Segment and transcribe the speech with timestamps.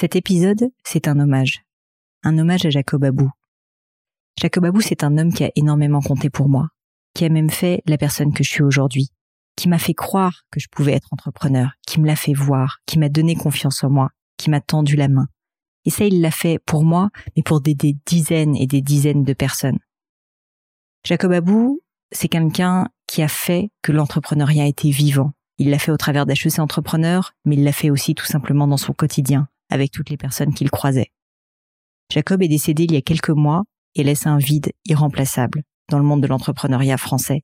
[0.00, 1.64] Cet épisode, c'est un hommage.
[2.22, 3.32] Un hommage à Jacob Abou.
[4.40, 6.68] Jacob Abou, c'est un homme qui a énormément compté pour moi,
[7.14, 9.08] qui a même fait la personne que je suis aujourd'hui,
[9.56, 13.00] qui m'a fait croire que je pouvais être entrepreneur, qui me l'a fait voir, qui
[13.00, 15.26] m'a donné confiance en moi, qui m'a tendu la main.
[15.84, 19.32] Et ça, il l'a fait pour moi, mais pour des, dizaines et des dizaines de
[19.32, 19.80] personnes.
[21.04, 21.80] Jacob Abou,
[22.12, 25.32] c'est quelqu'un qui a fait que l'entrepreneuriat était vivant.
[25.58, 28.76] Il l'a fait au travers d'HEC Entrepreneur, mais il l'a fait aussi tout simplement dans
[28.76, 31.12] son quotidien, avec toutes les personnes qu'il croisait.
[32.12, 36.04] Jacob est décédé il y a quelques mois et laisse un vide irremplaçable dans le
[36.04, 37.42] monde de l'entrepreneuriat français.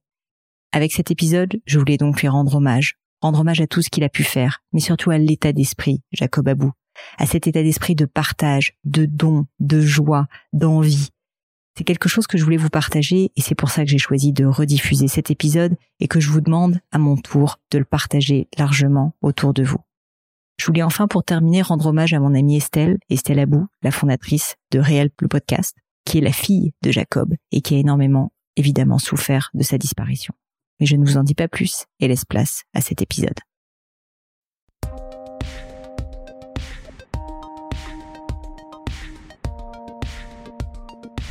[0.73, 4.05] Avec cet épisode, je voulais donc lui rendre hommage, rendre hommage à tout ce qu'il
[4.05, 6.73] a pu faire, mais surtout à l'état d'esprit, Jacob Abou,
[7.19, 11.11] à cet état d'esprit de partage, de don, de joie, d'envie.
[11.77, 14.33] C'est quelque chose que je voulais vous partager et c'est pour ça que j'ai choisi
[14.33, 18.49] de rediffuser cet épisode et que je vous demande à mon tour de le partager
[18.57, 19.81] largement autour de vous.
[20.57, 24.55] Je voulais enfin pour terminer rendre hommage à mon amie Estelle, Estelle Abou, la fondatrice
[24.71, 28.99] de Réel le podcast, qui est la fille de Jacob et qui a énormément évidemment
[28.99, 30.33] souffert de sa disparition.
[30.79, 33.39] Mais je ne vous en dis pas plus et laisse place à cet épisode.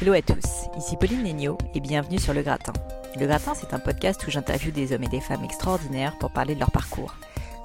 [0.02, 2.74] Hello à tous, ici Pauline Legnaud et bienvenue sur Le Gratin.
[3.18, 6.56] Le Gratin, c'est un podcast où j'interviewe des hommes et des femmes extraordinaires pour parler
[6.56, 7.16] de leur parcours.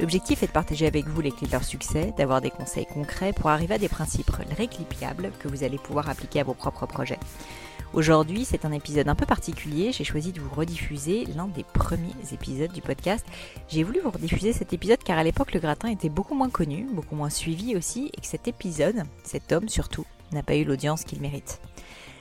[0.00, 3.32] L'objectif est de partager avec vous les clés de leur succès, d'avoir des conseils concrets
[3.32, 7.18] pour arriver à des principes réclipiables que vous allez pouvoir appliquer à vos propres projets.
[7.94, 9.90] Aujourd'hui, c'est un épisode un peu particulier.
[9.90, 13.26] J'ai choisi de vous rediffuser l'un des premiers épisodes du podcast.
[13.68, 16.86] J'ai voulu vous rediffuser cet épisode car à l'époque, le gratin était beaucoup moins connu,
[16.92, 21.02] beaucoup moins suivi aussi, et que cet épisode, cet homme surtout, n'a pas eu l'audience
[21.02, 21.60] qu'il mérite.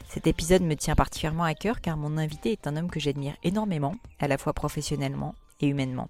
[0.09, 3.35] Cet épisode me tient particulièrement à cœur car mon invité est un homme que j'admire
[3.43, 6.09] énormément, à la fois professionnellement humainement.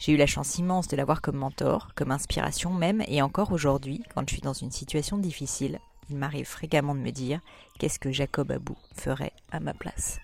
[0.00, 4.02] J'ai eu la chance immense de l'avoir comme mentor, comme inspiration même, et encore aujourd'hui,
[4.14, 5.78] quand je suis dans une situation difficile,
[6.10, 7.40] il m'arrive fréquemment de me dire
[7.78, 10.18] qu'est-ce que Jacob Abou ferait à ma place?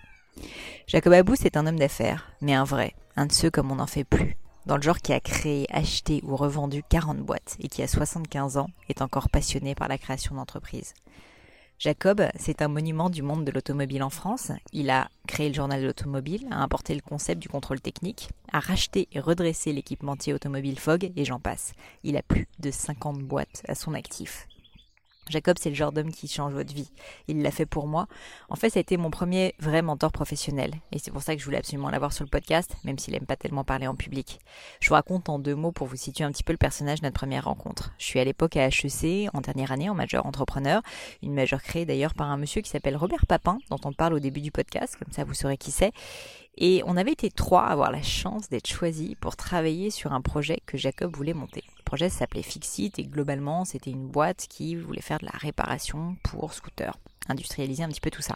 [0.87, 3.87] Jacob Abou, c'est un homme d'affaires, mais un vrai, un de ceux comme on n'en
[3.87, 7.81] fait plus, dans le genre qui a créé, acheté ou revendu 40 boîtes et qui
[7.81, 10.93] à 75 ans est encore passionné par la création d'entreprises.
[11.79, 14.51] Jacob, c'est un monument du monde de l'automobile en France.
[14.73, 18.59] Il a créé le journal de l'automobile, a importé le concept du contrôle technique, a
[18.59, 21.73] racheté et redressé l'équipementier automobile Fogg et j'en passe.
[22.03, 24.47] Il a plus de 50 boîtes à son actif.
[25.29, 26.91] Jacob, c'est le genre d'homme qui change votre vie.
[27.27, 28.07] Il l'a fait pour moi.
[28.49, 30.71] En fait, ça a été mon premier vrai mentor professionnel.
[30.91, 33.25] Et c'est pour ça que je voulais absolument l'avoir sur le podcast, même s'il aime
[33.25, 34.39] pas tellement parler en public.
[34.79, 37.05] Je vous raconte en deux mots pour vous situer un petit peu le personnage de
[37.05, 37.93] notre première rencontre.
[37.97, 40.81] Je suis à l'époque à HEC, en dernière année, en majeur entrepreneur.
[41.23, 44.19] Une majeure créée d'ailleurs par un monsieur qui s'appelle Robert Papin, dont on parle au
[44.19, 45.91] début du podcast, comme ça vous saurez qui c'est.
[46.57, 50.21] Et on avait été trois à avoir la chance d'être choisis pour travailler sur un
[50.21, 51.63] projet que Jacob voulait monter.
[51.87, 56.17] Le projet s'appelait Fixit et globalement c'était une boîte qui voulait faire de la réparation
[56.21, 56.99] pour scooters,
[57.29, 58.35] industrialiser un petit peu tout ça.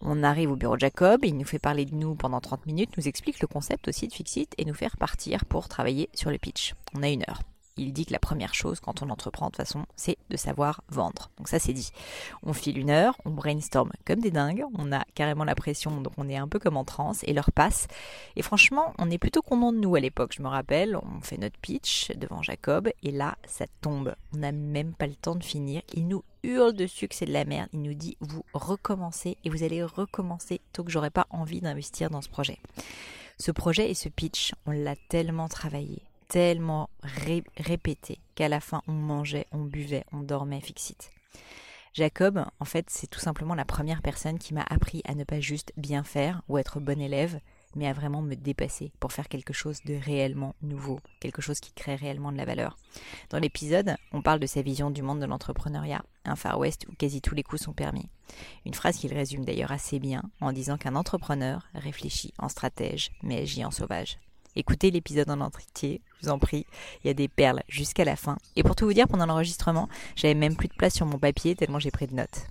[0.00, 2.96] On arrive au bureau de Jacob, il nous fait parler de nous pendant 30 minutes,
[2.96, 6.38] nous explique le concept aussi de Fixit et nous fait repartir pour travailler sur le
[6.38, 6.76] pitch.
[6.94, 7.42] On a une heure
[7.78, 10.82] il dit que la première chose quand on entreprend de toute façon, c'est de savoir
[10.88, 11.30] vendre.
[11.38, 11.90] Donc ça c'est dit.
[12.42, 16.12] On file une heure, on brainstorm comme des dingues, on a carrément la pression, donc
[16.16, 17.86] on est un peu comme en transe, et l'heure passe.
[18.36, 21.38] Et franchement, on est plutôt content de nous à l'époque, je me rappelle, on fait
[21.38, 24.14] notre pitch devant Jacob, et là, ça tombe.
[24.34, 25.82] On n'a même pas le temps de finir.
[25.94, 27.68] Il nous hurle dessus que c'est de la merde.
[27.72, 32.10] Il nous dit, vous recommencez, et vous allez recommencer, tant que j'aurais pas envie d'investir
[32.10, 32.58] dans ce projet.
[33.38, 36.90] Ce projet et ce pitch, on l'a tellement travaillé tellement
[37.56, 41.10] répété qu'à la fin on mangeait, on buvait, on dormait fixite.
[41.94, 45.40] Jacob, en fait, c'est tout simplement la première personne qui m'a appris à ne pas
[45.40, 47.40] juste bien faire ou être bon élève,
[47.74, 51.72] mais à vraiment me dépasser pour faire quelque chose de réellement nouveau, quelque chose qui
[51.72, 52.76] crée réellement de la valeur.
[53.30, 56.94] Dans l'épisode, on parle de sa vision du monde de l'entrepreneuriat, un Far West où
[56.94, 58.08] quasi tous les coups sont permis.
[58.64, 63.42] Une phrase qu'il résume d'ailleurs assez bien en disant qu'un entrepreneur réfléchit en stratège mais
[63.42, 64.18] agit en sauvage.
[64.60, 66.66] Écoutez l'épisode en entier, je vous en prie.
[67.04, 68.38] Il y a des perles jusqu'à la fin.
[68.56, 71.54] Et pour tout vous dire, pendant l'enregistrement, j'avais même plus de place sur mon papier
[71.54, 72.48] tellement j'ai pris de notes.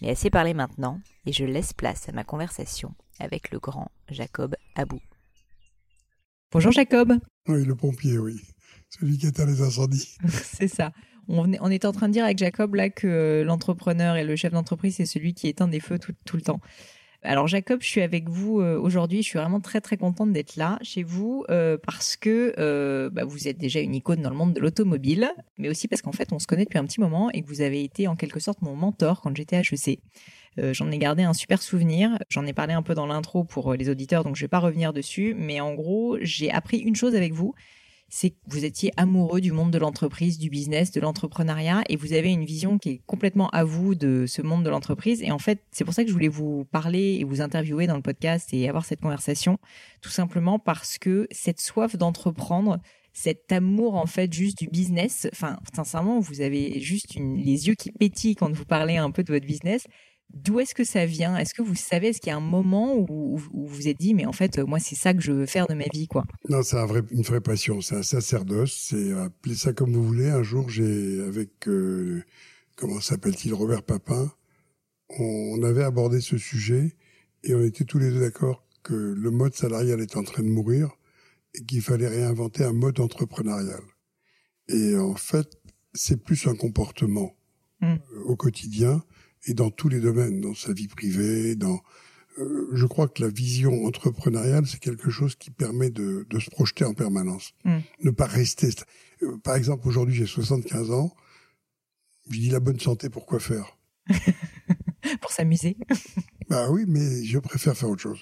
[0.00, 4.56] Mais assez parlé maintenant, et je laisse place à ma conversation avec le grand Jacob
[4.74, 5.00] Abou.
[6.50, 7.12] Bonjour Jacob.
[7.46, 8.40] Oui, le pompier, oui.
[8.88, 10.16] Celui qui éteint les incendies.
[10.28, 10.92] c'est ça.
[11.28, 14.54] On, on est en train de dire avec Jacob là que l'entrepreneur et le chef
[14.54, 16.60] d'entreprise, c'est celui qui éteint des feux tout le temps.
[17.22, 19.22] Alors Jacob, je suis avec vous euh, aujourd'hui.
[19.22, 23.24] Je suis vraiment très très contente d'être là chez vous euh, parce que euh, bah,
[23.24, 26.32] vous êtes déjà une icône dans le monde de l'automobile, mais aussi parce qu'en fait
[26.32, 28.62] on se connaît depuis un petit moment et que vous avez été en quelque sorte
[28.62, 30.00] mon mentor quand j'étais HEC.
[30.72, 32.18] J'en ai gardé un super souvenir.
[32.28, 34.92] J'en ai parlé un peu dans l'intro pour les auditeurs, donc je vais pas revenir
[34.92, 35.34] dessus.
[35.38, 37.54] Mais en gros, j'ai appris une chose avec vous,
[38.10, 42.12] c'est que vous étiez amoureux du monde de l'entreprise, du business, de l'entrepreneuriat, et vous
[42.12, 45.22] avez une vision qui est complètement à vous de ce monde de l'entreprise.
[45.22, 47.96] Et en fait, c'est pour ça que je voulais vous parler et vous interviewer dans
[47.96, 49.58] le podcast et avoir cette conversation,
[50.02, 52.80] tout simplement parce que cette soif d'entreprendre,
[53.12, 55.28] cet amour en fait juste du business.
[55.32, 59.32] Enfin, sincèrement, vous avez juste les yeux qui pétillent quand vous parlez un peu de
[59.32, 59.86] votre business.
[60.32, 61.36] D'où est-ce que ça vient?
[61.36, 64.14] Est-ce que vous savez, est-ce qu'il y a un moment où, vous vous êtes dit,
[64.14, 66.24] mais en fait, moi, c'est ça que je veux faire de ma vie, quoi?
[66.48, 66.76] Non, c'est
[67.10, 70.28] une vraie passion, c'est un sacerdoce, c'est appelez ça comme vous voulez.
[70.28, 72.22] Un jour, j'ai avec euh,
[72.76, 74.32] comment s'appelle-t-il, Robert Papin,
[75.18, 76.96] on, avait abordé ce sujet
[77.42, 80.48] et on était tous les deux d'accord que le mode salarial est en train de
[80.48, 80.90] mourir
[81.54, 83.82] et qu'il fallait réinventer un mode entrepreneurial.
[84.68, 85.60] Et en fait,
[85.92, 87.36] c'est plus un comportement
[87.80, 87.86] hmm.
[87.86, 89.02] euh, au quotidien
[89.46, 91.80] et dans tous les domaines, dans sa vie privée, dans
[92.38, 96.50] euh, je crois que la vision entrepreneuriale, c'est quelque chose qui permet de, de se
[96.50, 97.78] projeter en permanence, hmm.
[98.04, 98.70] ne pas rester.
[99.22, 101.12] Euh, par exemple, aujourd'hui, j'ai 75 ans.
[102.30, 103.76] Je dis la bonne santé, pourquoi faire?
[105.20, 105.76] Pour s'amuser.
[106.48, 108.20] bah oui, mais je préfère faire autre chose.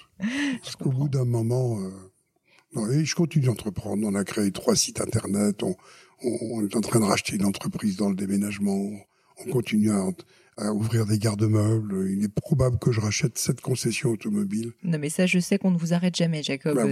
[0.61, 4.05] Parce qu'au bout d'un moment, euh, et je continue d'entreprendre.
[4.07, 5.63] On a créé trois sites internet.
[5.63, 5.75] On,
[6.23, 8.91] on, est en train de racheter une entreprise dans le déménagement.
[9.37, 10.09] On continue à,
[10.59, 12.09] à ouvrir des garde-meubles.
[12.11, 14.73] Il est probable que je rachète cette concession automobile.
[14.83, 16.75] Non, mais ça, je sais qu'on ne vous arrête jamais, Jacob.
[16.75, 16.91] Ben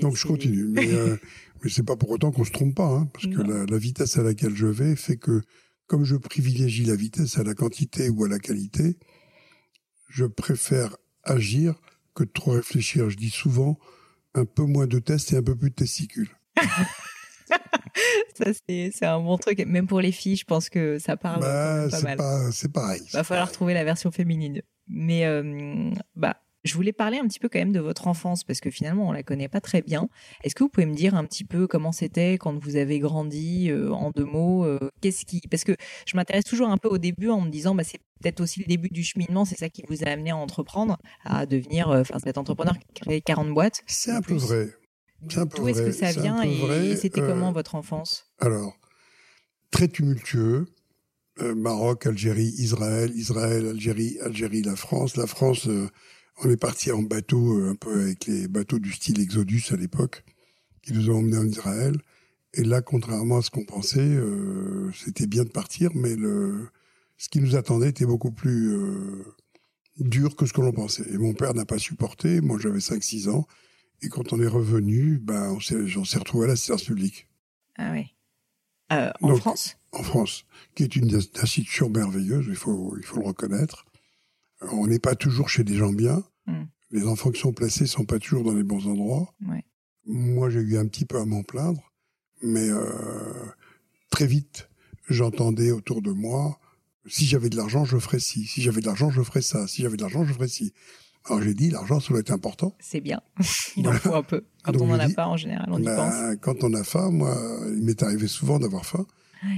[0.00, 1.16] Donc je continue, mais euh,
[1.62, 4.16] mais c'est pas pour autant qu'on se trompe pas, hein, parce que la, la, vitesse
[4.18, 5.42] à laquelle je vais fait que,
[5.86, 8.96] comme je privilégie la vitesse à la quantité ou à la qualité,
[10.08, 11.80] je préfère agir
[12.14, 13.10] que de trop réfléchir.
[13.10, 13.78] Je dis souvent
[14.34, 16.30] un peu moins de tests et un peu plus de testicules.
[18.34, 19.64] ça, c'est un bon truc.
[19.66, 22.18] Même pour les filles, je pense que ça parle bah, pas mal.
[22.52, 23.02] C'est pareil.
[23.12, 24.62] Va falloir trouver la version féminine.
[24.88, 28.60] Mais euh, bah, je voulais parler un petit peu quand même de votre enfance parce
[28.60, 30.08] que finalement on la connaît pas très bien.
[30.42, 33.70] Est-ce que vous pouvez me dire un petit peu comment c'était quand vous avez grandi
[33.70, 35.76] euh, en deux mots euh, Qu'est-ce qui Parce que
[36.06, 38.66] je m'intéresse toujours un peu au début en me disant bah c'est peut-être aussi le
[38.66, 42.38] début du cheminement, c'est ça qui vous a amené à entreprendre, à devenir enfin cet
[42.38, 43.82] entrepreneur qui a créé 40 boîtes.
[43.86, 44.70] C'est un peu vrai.
[45.22, 48.26] D'où est-ce que ça vient et, c'était comment euh, votre enfance?
[48.38, 48.78] Alors,
[49.70, 50.66] très tumultueux.
[51.42, 55.16] Euh, Maroc, Algérie, Israël, Israël, Algérie, Algérie, la France.
[55.16, 55.88] La France, euh,
[56.42, 60.24] on est parti en bateau, un peu avec les bateaux du style Exodus à l'époque,
[60.82, 61.96] qui nous ont emmenés en Israël.
[62.54, 64.18] Et là, contrairement à ce qu'on pensait,
[64.94, 66.68] c'était bien de partir, mais le,
[67.18, 68.74] ce qui nous attendait était beaucoup plus
[69.98, 71.04] dur que ce que l'on pensait.
[71.10, 72.40] Et mon père n'a pas supporté.
[72.40, 73.46] Moi, j'avais 5-6 ans.
[74.02, 77.28] Et quand on est revenu, ben, on s'est, s'est retrouvé à l'assistance publique.
[77.76, 78.14] Ah oui.
[78.92, 79.76] Euh, en France?
[79.92, 80.44] En France,
[80.74, 83.86] qui est une institution merveilleuse, il faut, il faut le reconnaître.
[84.60, 86.22] On n'est pas toujours chez des gens bien.
[86.46, 86.64] Hmm.
[86.90, 89.34] Les enfants qui sont placés sont pas toujours dans les bons endroits.
[89.46, 89.64] Ouais.
[90.04, 91.92] Moi, j'ai eu un petit peu à m'en plaindre,
[92.42, 93.46] mais euh,
[94.10, 94.68] très vite,
[95.08, 96.60] j'entendais autour de moi,
[97.06, 98.46] si j'avais de l'argent, je ferais ci.
[98.46, 99.66] Si j'avais de l'argent, je ferais ça.
[99.66, 100.72] Si j'avais de l'argent, je ferais ci.
[101.26, 102.74] Alors j'ai dit, l'argent, ça doit être important.
[102.78, 103.20] C'est bien.
[103.76, 104.44] Il en faut un peu.
[104.64, 106.36] Quand on n'en a pas, en général, on y bah, pense.
[106.40, 107.36] Quand on a faim, moi,
[107.68, 109.06] il m'est arrivé souvent d'avoir faim.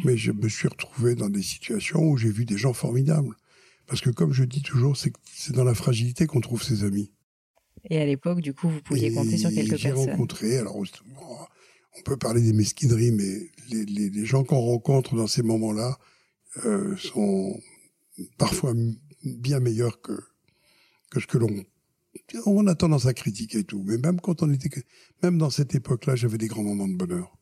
[0.04, 3.34] Mais je me suis retrouvé dans des situations où j'ai vu des gens formidables.
[3.86, 7.10] Parce que comme je dis toujours, c'est dans la fragilité qu'on trouve ses amis.
[7.88, 9.96] Et à l'époque, du coup, vous pouviez compter sur quelques personnes.
[9.96, 15.14] J'ai rencontré, alors on peut parler des mesquineries, mais les, les, les gens qu'on rencontre
[15.14, 15.98] dans ces moments-là
[16.64, 17.58] euh, sont
[18.36, 18.74] parfois
[19.24, 20.12] bien meilleurs que
[21.10, 21.48] que ce que l'on
[22.46, 24.84] on a tendance à critiquer tout, mais même quand on était,
[25.22, 27.36] même dans cette époque-là, j'avais des grands moments de bonheur.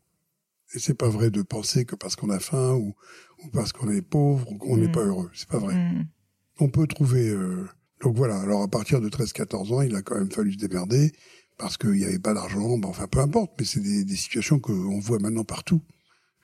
[0.75, 2.95] Et c'est pas vrai de penser que parce qu'on a faim ou,
[3.43, 4.93] ou parce qu'on est pauvre, qu'on n'est mm.
[4.93, 5.31] pas heureux.
[5.33, 5.75] C'est pas vrai.
[5.75, 6.09] Mm.
[6.59, 7.29] On peut trouver.
[7.29, 7.69] Euh...
[8.03, 8.41] Donc voilà.
[8.41, 11.13] Alors à partir de 13-14 ans, il a quand même fallu se démerder
[11.57, 12.79] parce qu'il n'y avait pas d'argent.
[12.79, 13.53] Ben, enfin, peu importe.
[13.59, 15.83] Mais c'est des, des situations qu'on voit maintenant partout.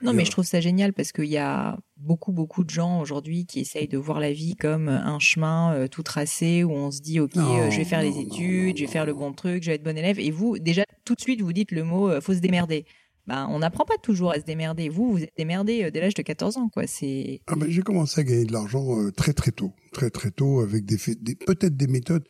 [0.03, 3.47] Non, mais je trouve ça génial parce qu'il y a beaucoup, beaucoup de gens aujourd'hui
[3.47, 7.01] qui essayent de voir la vie comme un chemin euh, tout tracé où on se
[7.01, 9.71] dit, OK, euh, je vais faire les études, je vais faire le bon truc, je
[9.71, 10.19] vais être bon élève.
[10.19, 12.85] Et vous, déjà, tout de suite, vous dites le mot, euh, faut se démerder.
[13.29, 14.89] Ben, on n'apprend pas toujours à se démerder.
[14.89, 16.89] Vous, vous êtes démerdé dès l'âge de 14 ans, quoi.
[16.89, 17.41] C'est.
[17.47, 20.85] Ah ben, j'ai commencé à gagner de l'argent très très tôt, très très tôt, avec
[20.85, 22.27] des, des peut-être des méthodes.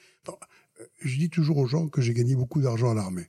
[1.01, 3.29] je dis toujours aux gens que j'ai gagné beaucoup d'argent à l'armée.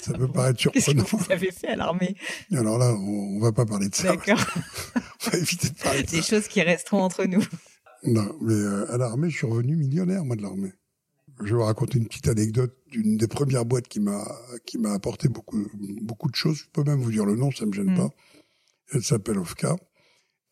[0.00, 1.02] Ça peut paraître surprenant.
[1.02, 2.16] Qu'est-ce que vous avez fait à l'armée?
[2.52, 4.14] Alors là, on, va pas parler de ça.
[4.14, 4.44] D'accord.
[5.26, 7.42] on va éviter de parler de Des choses qui resteront entre nous.
[8.04, 10.72] Non, mais euh, à l'armée, je suis revenu millionnaire, moi, de l'armée.
[11.40, 14.24] Je vais vous raconter une petite anecdote d'une des premières boîtes qui m'a
[14.66, 15.66] qui m'a apporté beaucoup
[16.02, 16.58] beaucoup de choses.
[16.58, 17.96] Je peux même vous dire le nom, ça me gêne mm.
[17.96, 18.10] pas.
[18.92, 19.76] Elle s'appelle Ofka.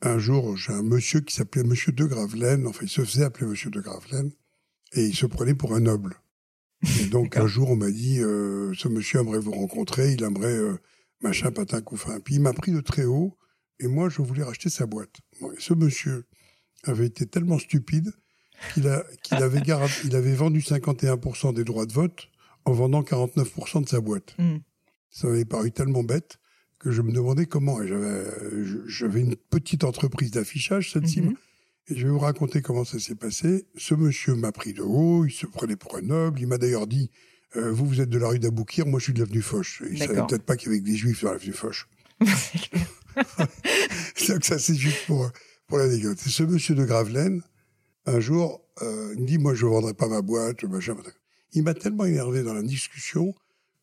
[0.01, 2.67] Un jour, j'ai un monsieur qui s'appelait Monsieur de Gravelaine.
[2.67, 4.33] Enfin, il se faisait appeler Monsieur de Gravelaine,
[4.95, 6.17] et il se prenait pour un noble.
[7.01, 10.53] Et donc un jour, on m'a dit, euh, ce monsieur aimerait vous rencontrer, il aimerait
[10.57, 10.77] euh,
[11.21, 12.19] machin, patin, couffin.
[12.21, 13.37] Puis il m'a pris de très haut,
[13.81, 15.17] et moi, je voulais racheter sa boîte.
[15.41, 16.25] Bon, et ce monsieur
[16.85, 18.13] avait été tellement stupide
[18.75, 22.29] qu'il avait, gar- il avait vendu 51% des droits de vote
[22.65, 24.35] en vendant 49% de sa boîte.
[24.39, 24.57] Mm.
[25.11, 26.39] Ça m'avait paru tellement bête
[26.79, 27.79] que je me demandais comment.
[27.87, 31.35] J'avais, une petite entreprise d'affichage, cette Mhm.
[31.89, 33.67] Et je vais vous raconter comment ça s'est passé.
[33.77, 36.41] Ce monsieur m'a pris de haut, il se prenait pour un noble.
[36.41, 37.11] Il m'a d'ailleurs dit
[37.57, 39.83] euh, Vous, vous êtes de la rue d'Aboukir, moi je suis de l'avenue Foch.
[39.91, 40.29] Il savait D'accord.
[40.29, 41.89] peut-être pas qu'il y avait que des juifs sur l'avenue Foch.
[44.29, 45.31] Donc ça, c'est juste pour,
[45.67, 46.19] pour l'anecdote.
[46.19, 47.43] Ce monsieur de Gravelaine,
[48.07, 50.63] un jour, euh, il me dit Moi, je ne vendrai pas ma boîte.
[50.65, 50.97] Machin.
[51.53, 53.35] Il m'a tellement énervé dans la discussion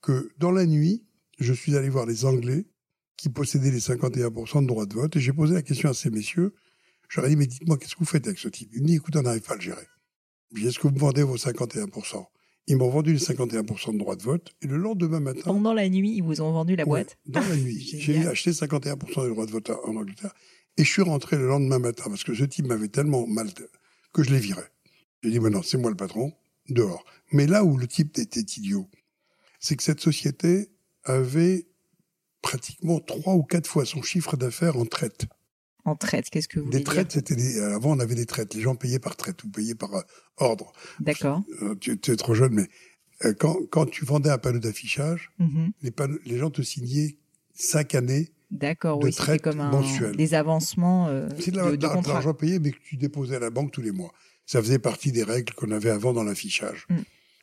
[0.02, 1.04] que dans la nuit,
[1.40, 2.66] je suis allé voir les Anglais
[3.18, 6.10] qui possédaient les 51% de droits de vote et j'ai posé la question à ces
[6.10, 6.54] messieurs.
[7.10, 8.70] J'aurais dit, mais dites-moi, qu'est-ce que vous faites avec ce type?
[8.74, 9.88] Il me dit, écoute, on n'arrive pas à le gérer.
[10.54, 12.26] Je dis, est-ce que vous me vendez vos 51%
[12.68, 14.54] Ils m'ont vendu les 51% de droits de vote.
[14.62, 17.18] Et le lendemain matin, Pendant la nuit, ils vous ont vendu la ouais, boîte.
[17.26, 20.34] dans la nuit, j'ai acheté 51% des droits de vote en Angleterre.
[20.78, 23.50] Et je suis rentré le lendemain matin parce que ce type m'avait tellement mal
[24.14, 24.62] que je l'ai viré.
[25.24, 26.32] J'ai dit, maintenant, c'est moi le patron,
[26.70, 27.04] dehors.
[27.32, 28.88] Mais là où le type était idiot,
[29.60, 30.70] c'est que cette société
[31.04, 31.68] avait
[32.42, 35.26] pratiquement trois ou quatre fois son chiffre d'affaires en traite.
[35.86, 38.26] En traite, qu'est-ce que vous Des voulez traites, dire c'était des, avant on avait des
[38.26, 38.54] traites.
[38.54, 40.02] Les gens payaient par traite ou payaient par euh,
[40.38, 40.72] ordre.
[41.00, 41.42] D'accord.
[41.62, 42.68] Euh, tu, tu es trop jeune, mais
[43.26, 45.72] euh, quand, quand tu vendais un panneau d'affichage, Mhm.
[45.82, 47.18] les, panneaux- les gens te signaient
[47.54, 48.30] cinq années.
[48.52, 50.16] D'accord, de oui, traite comme un, mensuelle.
[50.16, 51.58] des avancements euh, C'est de
[52.08, 54.12] l'argent payé, mais que tu déposais à la banque tous les mois.
[54.48, 56.88] Ça faisait partie des règles qu'on avait avant dans l'affichage.
[56.90, 56.96] Mm.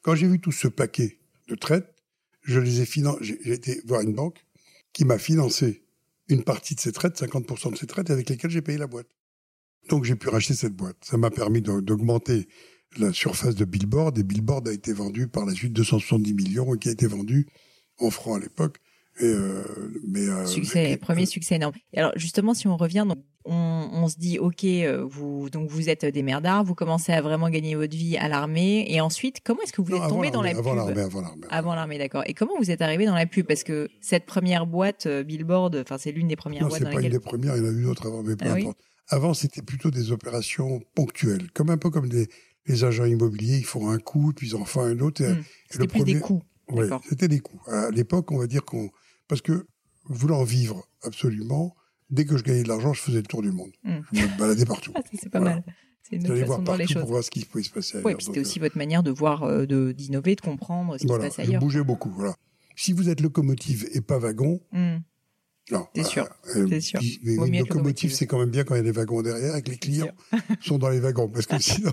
[0.03, 1.87] Quand j'ai vu tout ce paquet de traites,
[2.43, 2.87] je les ai
[3.21, 4.45] j'ai été voir une banque
[4.93, 5.85] qui m'a financé
[6.29, 9.07] une partie de ces traites, 50% de ces traites, avec lesquelles j'ai payé la boîte.
[9.89, 10.97] Donc j'ai pu racheter cette boîte.
[11.03, 12.49] Ça m'a permis d'augmenter
[12.99, 14.19] la surface de Billboard.
[14.19, 17.47] Et Billboard a été vendu par la suite 270 millions et qui a été vendu
[17.99, 18.79] en francs à l'époque.
[19.21, 19.63] Et euh,
[20.07, 21.75] mais euh, Succès, mais- premier succès énorme.
[21.95, 25.89] Alors justement, si on revient, donc, on, on se dit, ok, euh, vous donc vous
[25.89, 29.63] êtes des merdards, vous commencez à vraiment gagner votre vie à l'armée, et ensuite, comment
[29.63, 31.47] est-ce que vous Non, êtes avant tombé dans la l'armée, pub Avant l'armée, avant l'armée.
[31.51, 32.23] Avant l'armée, d'accord.
[32.27, 35.77] Et comment vous êtes arrivé dans la pub Parce que cette première boîte euh, Billboard,
[35.77, 37.19] enfin c'est l'une des premières Non, boîtes c'est dans pas une lesquelles.
[37.21, 38.79] des premières, il y en a eu d'autres avant, mais peu Ah oui importe.
[39.09, 42.29] Avant, c'était plutôt des opérations ponctuelles, comme un peu comme des,
[42.67, 45.23] les agents immobiliers, ils font un coup, puis ils en font un autre.
[45.23, 45.43] et- Hmm.
[45.71, 46.45] C'était le plus des premier- coups.
[46.71, 47.03] Oui, D'accord.
[47.09, 47.63] c'était des coups.
[47.69, 48.91] À l'époque, on va dire qu'on...
[49.29, 49.67] Parce que,
[50.09, 51.77] voulant vivre absolument,
[52.11, 53.73] dès que je gagnais de l'argent, je faisais le tour du monde.
[53.85, 54.01] Hmm.
[54.13, 54.93] Je me baladais partout.
[54.95, 55.57] Ah, c'est pas Voilà.
[55.57, 55.65] mal.
[56.09, 57.03] C'est une autre façon voir de voir les partout choses.
[57.03, 58.07] pour voir ce qui pouvait se passer ailleurs.
[58.07, 61.25] Oui, c'était aussi votre manière de voir, euh, de d'innover, de comprendre ce qui voilà,
[61.25, 61.61] se passe je ailleurs.
[61.61, 62.11] bougeais beaucoup.
[62.11, 62.37] Voilà.
[62.77, 64.61] Si vous êtes locomotive et pas wagon,
[65.73, 65.85] non.
[65.97, 67.01] C'est sûr, euh, c'est sûr.
[67.01, 68.13] Les locomotives, locomotive.
[68.15, 70.07] c'est quand même bien quand il y a des wagons derrière et que les clients
[70.61, 71.29] sont dans les wagons.
[71.29, 71.91] Parce que sinon,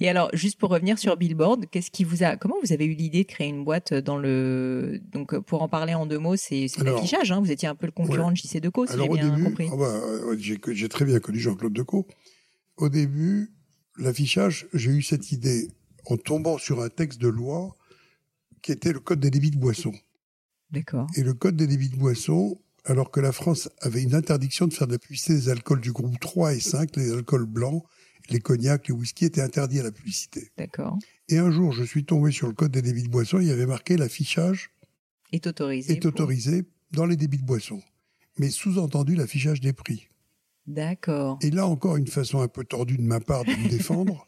[0.00, 2.94] Et alors, juste pour revenir sur Billboard, qu'est-ce qui vous a, comment vous avez eu
[2.94, 6.68] l'idée de créer une boîte dans le, donc pour en parler en deux mots, c'est
[6.82, 7.40] l'affichage, hein.
[7.40, 9.68] Vous étiez un peu le concurrent de JC Deco, si j'ai bien début, compris.
[9.72, 10.00] ah bah,
[10.38, 12.06] j'ai j'ai très bien connu Jean-Claude Decaux.
[12.76, 13.50] Au début,
[13.96, 15.68] l'affichage, j'ai eu cette idée
[16.06, 17.76] en tombant sur un texte de loi
[18.62, 19.94] qui était le code des débits de boissons.
[20.70, 21.06] D'accord.
[21.16, 24.72] Et le code des débits de boissons, alors que la France avait une interdiction de
[24.72, 27.82] faire de la publicité des alcools du groupe 3 et 5, les alcools blancs,
[28.30, 30.50] les cognacs, les whisky étaient interdits à la publicité.
[30.58, 30.98] D'accord.
[31.28, 33.50] Et un jour, je suis tombé sur le code des débits de boissons, il y
[33.50, 34.70] avait marqué l'affichage
[35.32, 35.92] Est autorisé.
[35.92, 37.82] est pour- autorisé dans les débits de boissons.
[38.38, 40.08] Mais sous-entendu l'affichage des prix.
[40.66, 41.38] D'accord.
[41.42, 44.26] Et là encore, une façon un peu tordue de ma part de me défendre,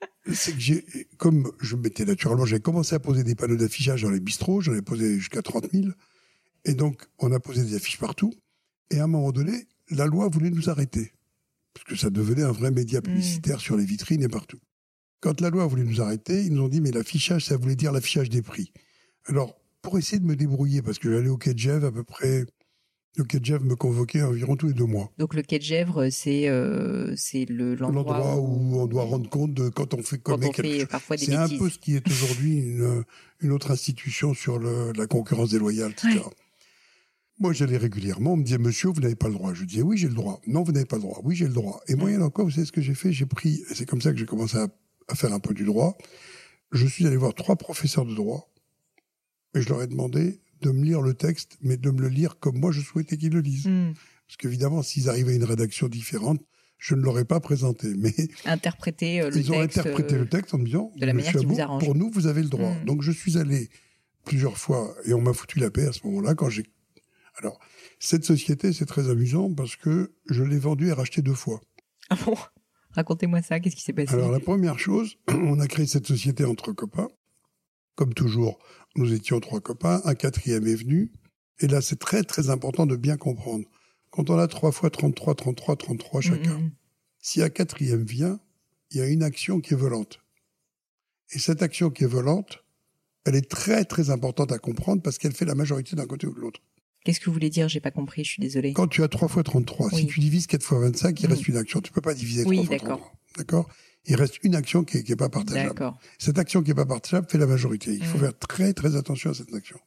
[0.32, 0.84] c'est que j'ai,
[1.18, 4.74] comme je m'étais naturellement, j'ai commencé à poser des panneaux d'affichage dans les bistrots, j'en
[4.74, 5.88] ai posé jusqu'à 30 000,
[6.64, 8.32] et donc on a posé des affiches partout,
[8.90, 11.12] et à un moment donné, la loi voulait nous arrêter,
[11.74, 14.58] parce que ça devenait un vrai média publicitaire sur les vitrines et partout.
[15.20, 17.92] Quand la loi voulait nous arrêter, ils nous ont dit, mais l'affichage, ça voulait dire
[17.92, 18.72] l'affichage des prix.
[19.26, 22.04] Alors, pour essayer de me débrouiller, parce que j'allais au Quai de Gèvres à peu
[22.04, 22.44] près,
[23.16, 25.10] le Quai de Gèvres me convoquait environ tous les deux mois.
[25.18, 29.30] Donc le quai de Gèvres, c'est euh, c'est le l'endroit l'endroit où on doit rendre
[29.30, 30.88] compte de quand on fait quand on quelque fait chose.
[30.88, 33.04] parfois des C'est un peu ce qui est aujourd'hui une,
[33.40, 36.08] une autre institution sur le, la concurrence déloyale, etc.
[36.16, 36.22] Ouais.
[37.40, 39.52] Moi, j'allais régulièrement, on me disait, monsieur, vous n'avez pas le droit.
[39.54, 40.40] Je disais, oui, j'ai le droit.
[40.46, 41.20] Non, vous n'avez pas le droit.
[41.24, 41.80] Oui, j'ai le droit.
[41.88, 43.12] Et moyen encore, vous savez ce que j'ai fait?
[43.12, 44.68] J'ai pris, et c'est comme ça que j'ai commencé à,
[45.08, 45.96] à faire un peu du droit.
[46.72, 48.52] Je suis allé voir trois professeurs de droit
[49.54, 52.38] et je leur ai demandé de me lire le texte, mais de me le lire
[52.38, 53.66] comme moi je souhaitais qu'ils le lisent.
[53.66, 53.92] Hmm.
[54.26, 56.40] Parce qu'évidemment, s'ils arrivaient à une rédaction différente,
[56.78, 57.92] je ne l'aurais pas présenté.
[57.98, 58.12] Mais
[58.46, 59.78] Interpréter euh, le ils ont texte.
[59.78, 61.84] interprété euh, le texte en me disant de la manière qui vous arrange.
[61.84, 62.84] pour nous vous avez le droit Mm.
[62.86, 63.68] donc je suis allé
[64.24, 66.64] plusieurs fois et on m'a foutu la paix à ce moment-là quand j'ai
[67.36, 67.58] alors
[67.98, 71.60] cette société c'est très amusant parce que je l'ai vendue et rachetée deux fois
[72.10, 72.36] Ah bon?
[72.90, 73.58] Racontez-moi ça.
[73.58, 74.14] Qu'est-ce qui s'est passé?
[74.14, 77.08] Alors la première chose on a créé cette société entre copains
[77.96, 78.58] comme toujours
[78.96, 81.12] nous étions trois copains un quatrième est venu
[81.60, 83.64] Et là, c'est très très important de bien comprendre.
[84.10, 86.72] Quand on a 3 fois 33, 33, 33 chacun, Mm, mm.
[87.20, 88.40] si un quatrième vient,
[88.90, 90.20] il y a une action qui est volante.
[91.30, 92.64] Et cette action qui est volante,
[93.24, 96.34] elle est très très importante à comprendre parce qu'elle fait la majorité d'un côté ou
[96.34, 96.60] de l'autre.
[97.04, 97.68] Qu'est-ce que vous voulez dire?
[97.68, 98.72] J'ai pas compris, je suis désolée.
[98.72, 100.06] Quand tu as 3 fois 33, si Oui.
[100.06, 101.80] tu divises 4 fois 25, il reste une action.
[101.80, 102.98] Tu peux pas diviser Oui, 3 fois d'accord.
[102.98, 103.18] 33.
[103.36, 103.68] D'accord?
[104.06, 105.68] Il reste une action qui est, qui est pas partageable.
[105.68, 105.98] D'accord.
[106.18, 107.92] Cette action qui est pas partageable fait la majorité.
[107.94, 109.78] Il faut faire très très attention à cette action.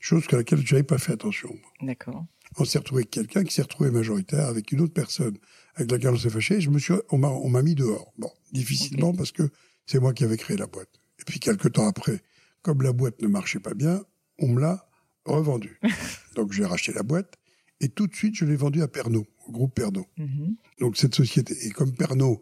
[0.00, 1.50] Chose à laquelle je n'avais pas fait attention.
[1.82, 2.24] D'accord.
[2.56, 5.36] On s'est retrouvé avec quelqu'un qui s'est retrouvé majoritaire avec une autre personne
[5.74, 6.60] avec laquelle on s'est fâché.
[6.60, 8.12] Je me suis, on m'a, on m'a mis dehors.
[8.16, 9.50] Bon, difficilement parce que
[9.86, 10.88] c'est moi qui avais créé la boîte.
[11.20, 12.22] Et puis quelques temps après,
[12.62, 14.02] comme la boîte ne marchait pas bien,
[14.38, 14.87] on me l'a
[15.28, 15.78] revendue.
[16.36, 17.34] Donc j'ai racheté la boîte
[17.80, 20.04] et tout de suite je l'ai vendue à Pernod, au groupe Pernod.
[20.16, 20.56] Mhm.
[20.80, 22.38] Donc cette société et comme Pernod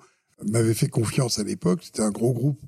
[0.47, 2.61] m'avait fait confiance à l'époque, c'était un gros groupe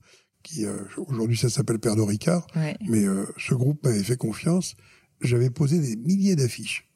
[0.42, 2.76] qui euh, aujourd'hui ça s'appelle Pernod Ricard, Ouais.
[2.88, 4.74] mais euh, ce groupe m'avait fait confiance.
[5.20, 6.88] J'avais posé des milliers d'affiches.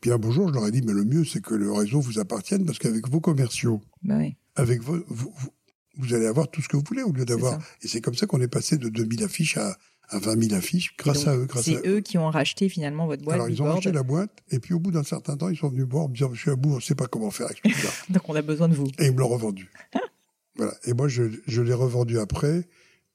[0.00, 2.00] Puis un beau jour, je leur ai dit, mais le mieux, c'est que le réseau
[2.00, 4.16] vous appartienne, parce qu'avec vos commerciaux, Bah
[4.56, 5.50] avec vos, vous, vous,
[5.98, 7.60] vous allez avoir tout ce que vous voulez, au lieu d'avoir...
[7.82, 9.76] Et c'est comme ça qu'on est passé de 2000 affiches à,
[10.10, 11.46] à 20 000 affiches, grâce Donc, à eux.
[11.54, 13.36] À C'est eux qui ont racheté finalement votre boîte.
[13.36, 13.78] Alors, ils ont Billboard.
[13.78, 16.08] acheté la boîte, et puis au bout d'un certain temps, ils sont venus voir en
[16.08, 17.88] me disant, Monsieur Abou, on ne sait pas comment faire avec ça.
[18.10, 18.88] Donc on a besoin de vous.
[18.98, 19.70] Et ils me l'ont revendu.
[20.56, 20.74] voilà.
[20.84, 22.68] Et moi, je, je l'ai revendu après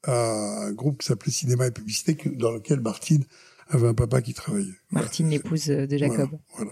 [0.03, 3.25] à un groupe qui s'appelait Cinéma et Publicité, dans lequel Martine
[3.69, 4.71] avait un papa qui travaillait.
[4.91, 5.05] Voilà.
[5.05, 6.29] Martine, l'épouse euh, de Jacob.
[6.29, 6.71] Voilà, voilà.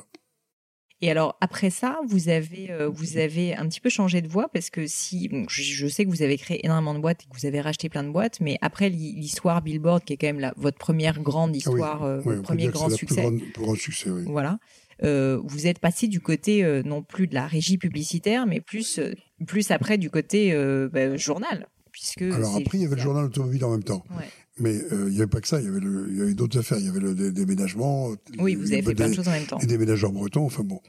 [1.05, 4.48] Et alors après ça, vous avez euh, vous avez un petit peu changé de voie
[4.53, 7.25] parce que si bon, je, je sais que vous avez créé énormément de boîtes et
[7.29, 10.27] que vous avez racheté plein de boîtes, mais après l'hi- l'histoire Billboard qui est quand
[10.27, 13.41] même la, votre première grande Ah oui, histoire, euh, oui, premier grand plus succès, grande-
[13.53, 14.24] plus grand succès, oui.
[14.27, 14.60] voilà.
[15.03, 19.00] Euh, vous êtes passé du côté euh, non plus de la régie publicitaire, mais plus
[19.00, 19.13] euh,
[19.45, 20.53] plus après du côté
[20.93, 24.05] bah, journal, puisque Alors après, il y avait le journal automobile en même temps.
[24.12, 24.24] Ouais.
[24.60, 26.33] Mais euh, il n'y avait pas que ça, il y avait, le- il y avait
[26.36, 26.77] d'autres affaires.
[26.77, 28.12] Il y avait le dé- déménagement.
[28.38, 29.57] Oui, vous avez fait plein de choses en même temps.
[29.60, 30.79] Les déménageurs bretons, enfin bon.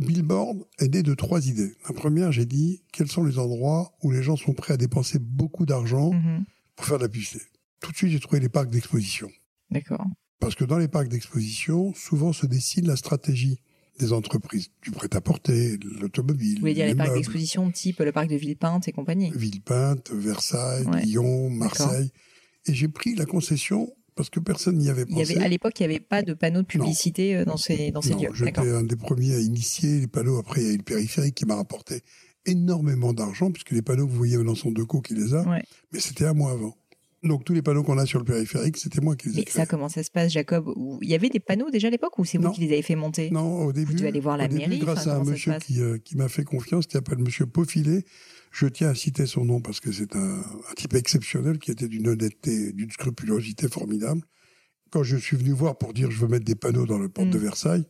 [0.00, 1.74] Billboard est né de trois idées.
[1.88, 5.18] La première, j'ai dit, quels sont les endroits où les gens sont prêts à dépenser
[5.18, 6.44] beaucoup d'argent Mhm.
[6.74, 7.44] pour faire de la publicité?
[7.80, 9.30] Tout de suite, j'ai trouvé les parcs d'exposition.
[9.70, 10.04] D'accord.
[10.40, 13.58] Parce que dans les parcs d'exposition, souvent se dessine la stratégie
[13.98, 18.28] des entreprises, du prêt-à-porter, l'automobile, Vous voulez dire les, les parcs d'exposition type le parc
[18.28, 19.30] de Villepinte et compagnie?
[19.34, 21.02] Villepinte, Versailles, Ouais.
[21.02, 22.10] Lyon, Marseille.
[22.66, 25.36] Et j'ai pris la concession parce que personne n'y avait Il y pensé.
[25.36, 28.00] avait, à l'époque, il n'y avait pas de panneaux de publicité euh, dans ces, dans
[28.02, 28.30] ces Non, lieux.
[28.34, 30.38] j'étais un des premiers à initier les panneaux.
[30.38, 32.00] Après, il y a eu le périphérique qui m'a rapporté
[32.46, 35.42] énormément d'argent, puisque les panneaux, vous voyez, sont Deco qui les a.
[35.48, 35.62] Ouais.
[35.92, 36.76] Mais c'était à moi avant.
[37.22, 39.50] Donc, tous les panneaux qu'on a sur le périphérique, c'était moi qui les ai Mais
[39.50, 40.72] ça, comment ça se passe, Jacob?
[41.02, 42.94] Il y avait des panneaux déjà à l'époque ou c'est vous qui les avez fait
[42.94, 43.30] monter?
[43.30, 45.80] Non, au début, devez aller voir la au début, mairie, grâce à un monsieur qui,
[45.80, 48.04] euh, qui m'a fait confiance, qui s'appelle Monsieur Paufilet.
[48.58, 51.88] Je tiens à citer son nom parce que c'est un, un type exceptionnel qui était
[51.88, 54.22] d'une honnêteté, d'une scrupulosité formidable.
[54.90, 57.28] Quand je suis venu voir pour dire je veux mettre des panneaux dans le porte
[57.28, 57.32] Mm.
[57.32, 57.84] de Versailles,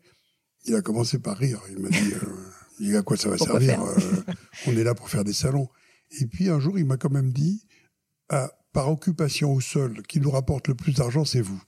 [0.65, 1.61] il a commencé par rire.
[1.71, 2.27] Il m'a dit, euh,
[2.81, 4.23] il dit, à quoi ça va Pourquoi servir Euh,
[4.67, 5.69] On est là pour faire des salons.
[6.21, 7.63] Et puis un jour, il m'a quand même dit,
[8.31, 11.63] ah, par occupation au sol, qui nous rapporte le plus d'argent, c'est vous.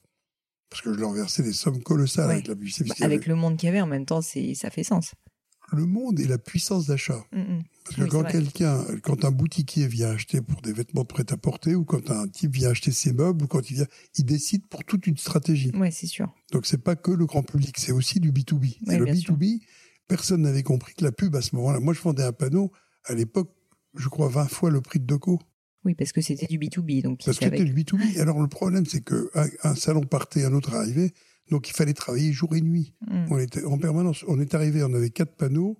[0.71, 2.33] Parce que je leur versais des sommes colossales Ouais.
[2.35, 2.89] avec la publicité.
[2.91, 5.15] Bah, Avec le monde qu'il y avait en même temps, ça fait sens.
[5.72, 7.24] Le monde et la puissance d'achat.
[7.33, 7.62] Mm, mm.
[7.85, 11.74] Parce que Oui, quand quelqu'un, quand un boutiquier vient acheter pour des vêtements de prêt-à-porter,
[11.74, 14.85] ou quand un type vient acheter ses meubles, ou quand il vient, il décide pour
[14.85, 15.70] toute une stratégie.
[15.74, 16.35] Ouais, c'est sûr.
[16.52, 18.61] Donc c'est pas que le grand public, c'est aussi du B2B.
[18.61, 19.37] Oui, et le bien sûr.
[19.37, 19.61] B2B,
[20.07, 21.81] personne n'avait compris que la pub à ce moment-là.
[21.81, 22.72] Moi, je vendais un panneau,
[23.04, 23.54] à l'époque,
[23.94, 25.40] je crois 20 fois le prix de Deco.
[25.85, 27.02] Oui, parce que c'était du B2B.
[27.02, 28.16] Donc, Parce que c'était du B2B.
[28.16, 31.12] Et alors le problème, c'est que un, un salon partait, un autre arrivait.
[31.51, 32.95] Donc il fallait travailler jour et nuit.
[33.09, 33.27] Mm.
[33.31, 34.25] On était en permanence.
[34.29, 35.79] On est arrivé, on avait quatre panneaux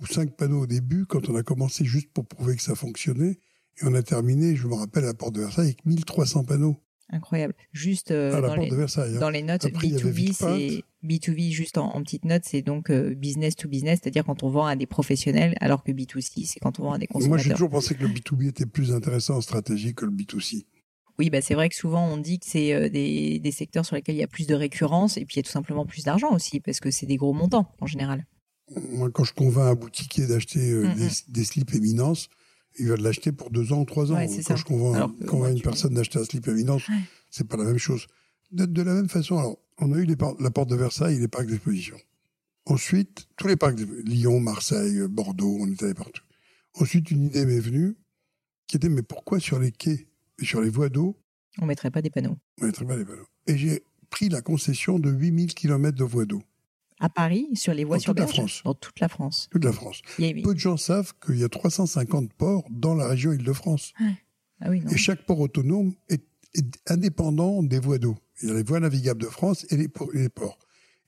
[0.00, 3.38] ou cinq panneaux au début quand on a commencé juste pour prouver que ça fonctionnait.
[3.80, 6.76] Et on a terminé, je me rappelle, à la porte de Versailles avec 1300 panneaux
[7.10, 7.54] Incroyable.
[7.72, 9.16] Juste euh, à la dans, porte les, de Versailles.
[9.16, 9.20] hein.
[9.20, 12.42] dans les notes, Après, il y avait B2B, c'est B2B juste en, en petites notes,
[12.44, 15.90] c'est donc euh, business to business, c'est-à-dire quand on vend à des professionnels, alors que
[15.90, 17.52] B2C, c'est quand on vend à des Moi, j'ai consommateurs.
[17.54, 20.66] toujours pensé que le B2B était plus intéressant en stratégie que le B2C.
[21.18, 23.96] Oui, bah c'est vrai que souvent on dit que c'est euh, des, des secteurs sur
[23.96, 26.04] lesquels il y a plus de récurrence et puis il y a tout simplement plus
[26.04, 28.24] d'argent aussi parce que c'est des gros montants en général.
[28.92, 32.28] Moi, quand je convainc un boutiquier d'acheter euh, Mm, des, des slips éminence,
[32.78, 34.16] il va l'acheter pour deux ans ou trois ans.
[34.16, 34.56] Ouais, quand ça.
[34.56, 36.94] je convainc, Alors que, convainc ouais, une personne d'acheter un slip éminence, Ouais.
[37.30, 38.06] c'est pas la même chose.
[38.52, 41.18] De, de la même façon, alors, on a eu les la porte de Versailles et
[41.18, 41.96] les parcs d'exposition.
[42.66, 46.22] Ensuite, tous les parcs de Lyon, Marseille, Bordeaux, on est allé partout.
[46.74, 47.96] Ensuite, une idée m'est venue
[48.66, 50.06] qui était mais pourquoi sur les quais?
[50.40, 51.16] Et sur les voies d'eau,
[51.60, 52.36] On mettrait pas des panneaux.
[52.60, 56.24] on mettrait pas les panneaux Et j'ai pris la concession de 8000 km de voies
[56.26, 56.42] d'eau,
[57.00, 58.62] À Paris, sur les voies Dans sur toute la France.
[58.64, 59.48] dans toute la France.
[59.50, 60.02] toute la France.
[60.18, 63.92] A- Peu de gens savent qu'il y a 350 ports dans la région Île-de-France.
[64.60, 64.90] Ah oui, non.
[64.90, 66.24] Et chaque port autonome est,
[66.54, 68.16] est indépendant des voies d'eau.
[68.42, 70.58] Il y a les voies navigables de France et les, et les ports.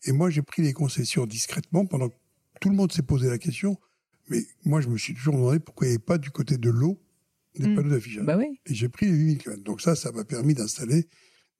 [0.04, 2.14] Et moi, j'ai pris les concessions discrètement pendant que
[2.60, 3.78] tout le monde s'est posé la question.
[4.28, 6.70] Mais moi, je me suis toujours demandé pourquoi il n'y avait pas du côté de
[6.70, 7.00] l'eau
[7.58, 7.76] des Mm.
[7.76, 8.24] panneaux d'affichage.
[8.24, 8.58] Bah oui.
[8.66, 9.62] Et j'ai pris les 8000 km.
[9.62, 11.06] Donc ça, ça m'a permis d'installer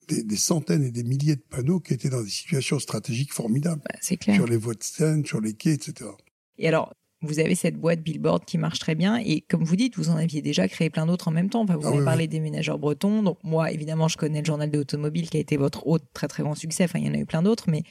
[0.07, 3.81] des, des centaines et des milliers de panneaux qui étaient dans des situations stratégiques formidables.
[3.87, 4.35] Bah, c'est clair.
[4.35, 6.09] Sur les voies de scène, sur les quais, etc.
[6.57, 9.17] Et alors, vous avez cette boîte Billboard qui marche très bien.
[9.17, 11.61] Et comme vous dites, vous en aviez déjà créé plein d'autres en même temps.
[11.61, 13.21] Enfin, vous Ah avez oui, parlé des ménageurs bretons.
[13.21, 16.27] Donc, moi, évidemment, je connais le journal de l'automobile qui a été votre autre très,
[16.27, 16.85] très grand succès.
[16.85, 17.69] Enfin, il y en a eu plein d'autres.
[17.69, 17.83] Mais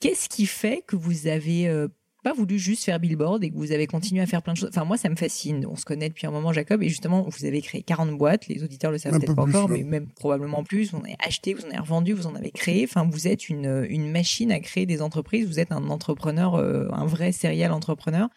[0.00, 1.88] qu'est-ce qui fait que vous avez euh,
[2.22, 4.70] pas voulu juste faire Billboard et que vous avez continué à faire plein de choses
[4.70, 5.64] Enfin, moi, ça me fascine.
[5.66, 6.82] On se connaît depuis un moment, Jacob.
[6.82, 8.48] Et justement, vous avez créé 40 boîtes.
[8.48, 10.90] Les auditeurs le savent peut-être peu pas encore, mais même probablement plus.
[10.90, 12.84] Vous en avez acheté, vous en avez revendu, vous en avez créé.
[12.84, 15.46] Enfin, vous êtes une, une machine à créer des entreprises.
[15.46, 18.28] Vous êtes un entrepreneur, euh, un vrai serial entrepreneur.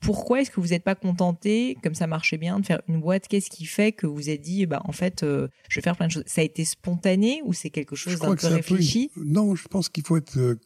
[0.00, 3.26] Pourquoi est-ce que vous n'êtes pas contenté, comme ça marchait bien, de faire une boîte?
[3.26, 6.08] Qu'est-ce qui fait que vous êtes dit, bah, en fait, euh, je vais faire plein
[6.08, 6.24] de choses?
[6.26, 9.10] Ça a été spontané ou c'est quelque chose d'un peu réfléchi?
[9.16, 10.58] Non, je pense qu'il faut être.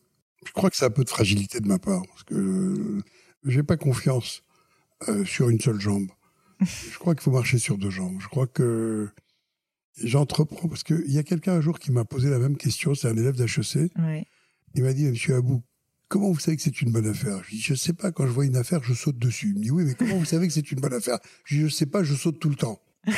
[0.49, 3.03] Je crois que c'est un peu de fragilité de ma part parce que
[3.45, 4.43] j'ai pas confiance
[5.09, 6.09] euh, sur une seule jambe.
[6.61, 8.19] je crois qu'il faut marcher sur deux jambes.
[8.21, 9.11] Je crois que
[10.03, 12.95] j'entreprends parce qu'il y a quelqu'un un jour qui m'a posé la même question.
[12.95, 13.93] C'est un élève d'HEC.
[13.99, 14.27] Ouais.
[14.75, 15.63] Il m'a dit, Monsieur Abou,
[16.09, 17.43] comment vous savez que c'est une bonne affaire?
[17.45, 18.11] Je dis, je sais pas.
[18.11, 19.49] Quand je vois une affaire, je saute dessus.
[19.49, 21.19] Il me dit, oui, mais comment vous savez que c'est une bonne affaire?
[21.45, 22.03] Je dis, je sais pas.
[22.03, 22.81] Je saute tout le temps.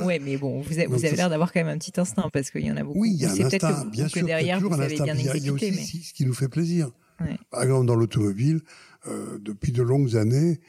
[0.00, 0.06] Voilà.
[0.06, 2.64] Ouais, mais bon, vous avez, vous l'air d'avoir quand même un petit instinct parce qu'il
[2.66, 3.00] y en a beaucoup.
[3.00, 4.26] Oui, il y a un instinct, que, bien que sûr.
[4.26, 5.04] derrière, toujours vous un instinct.
[5.04, 5.70] bien a- il y a exécuté.
[5.70, 6.02] aussi mais...
[6.04, 6.90] ce qui nous fait plaisir.
[7.20, 7.36] Ouais.
[7.50, 8.60] Par exemple, dans l'automobile,
[9.06, 10.60] euh, depuis de longues années,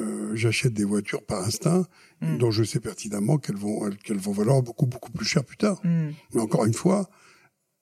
[0.00, 1.84] euh, j'achète des voitures par instinct,
[2.22, 2.36] Mm.
[2.38, 5.56] dont je sais pertinemment qu'elles vont, elles- qu'elles vont valoir beaucoup, beaucoup plus cher plus
[5.56, 5.80] tard.
[5.84, 6.10] Hmm.
[6.34, 7.08] Mais encore une fois,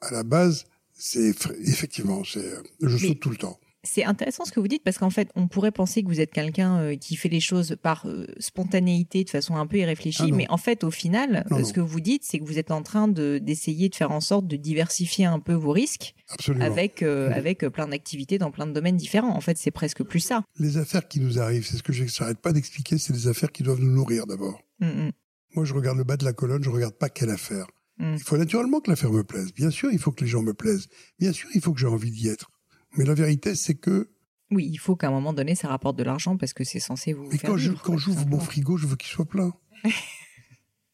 [0.01, 1.35] à la base, c'est
[1.65, 3.59] effectivement, c'est, euh, je Mais- saute tout le temps.
[3.85, 6.33] C'est intéressant ce que vous dites parce qu'en fait, on pourrait penser que vous êtes
[6.33, 10.35] quelqu'un euh, qui fait les choses par euh, spontanéité, de façon un peu irréfléchie, Ah
[10.37, 11.65] mais en fait, au final, Non, euh, non.
[11.65, 14.21] ce que vous dites, c'est que vous êtes en train de d'essayer de faire en
[14.21, 16.65] sorte de diversifier un peu vos risques Absolument.
[16.65, 17.33] avec Mhm.
[17.33, 19.35] avec plein d'activités dans plein de domaines différents.
[19.35, 20.43] En fait, c'est presque plus ça.
[20.59, 23.63] Les affaires qui nous arrivent, c'est ce que j'arrête pas d'expliquer, c'est des affaires qui
[23.63, 24.61] doivent nous nourrir d'abord.
[24.81, 25.13] Mm, mm,
[25.55, 27.67] Moi, je regarde le bas de la colonne, je regarde pas quelle affaire.
[27.99, 28.15] Mm.
[28.15, 29.53] Il faut naturellement que l'affaire me plaise.
[29.55, 30.89] Bien sûr, il faut que les gens me plaisent.
[31.19, 32.51] Bien sûr, il faut que j'ai envie d'y être.
[32.99, 34.11] Mais la vérité, c'est que
[34.51, 37.13] Oui, il faut qu'à un moment donné, ça rapporte de l'argent parce que c'est censé
[37.15, 39.53] vous Mais faire quand je- quand j'ouvre mon frigo, je veux qu'il soit plein.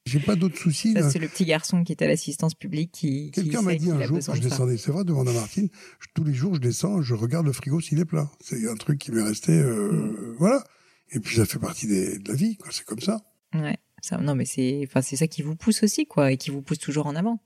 [0.06, 0.92] J'ai pas d'autres soucis.
[0.92, 3.30] Ça, c'est le petit garçon qui est à l'assistance publique qui.
[3.30, 6.24] Quelqu'un m'a dit un jour, quand je descendais, c'est vrai, devant la Martine, je- tous
[6.24, 8.30] les jours, je descends, je regarde le frigo s'il est plein.
[8.40, 10.34] C'est un truc qui m'est resté, euh, Mm.
[10.38, 10.62] voilà.
[11.12, 12.68] Et puis ça fait partie des- de la vie, quoi.
[12.70, 13.22] C'est comme ça.
[13.54, 13.78] Ouais.
[14.02, 16.60] Ça, non, mais c'est, enfin, c'est ça qui vous pousse aussi, quoi, et qui vous
[16.60, 17.40] pousse toujours en avant.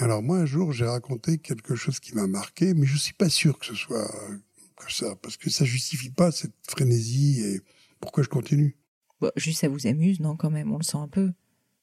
[0.00, 3.28] Alors moi, un jour, j'ai raconté quelque chose qui m'a marqué, mais je suis pas
[3.28, 4.36] sûr que ce soit euh,
[4.76, 7.60] que ça, parce que ça justifie pas cette frénésie et
[8.00, 8.76] pourquoi je continue.
[9.20, 11.32] Bon, juste, ça vous amuse, non, quand même, on le sent un peu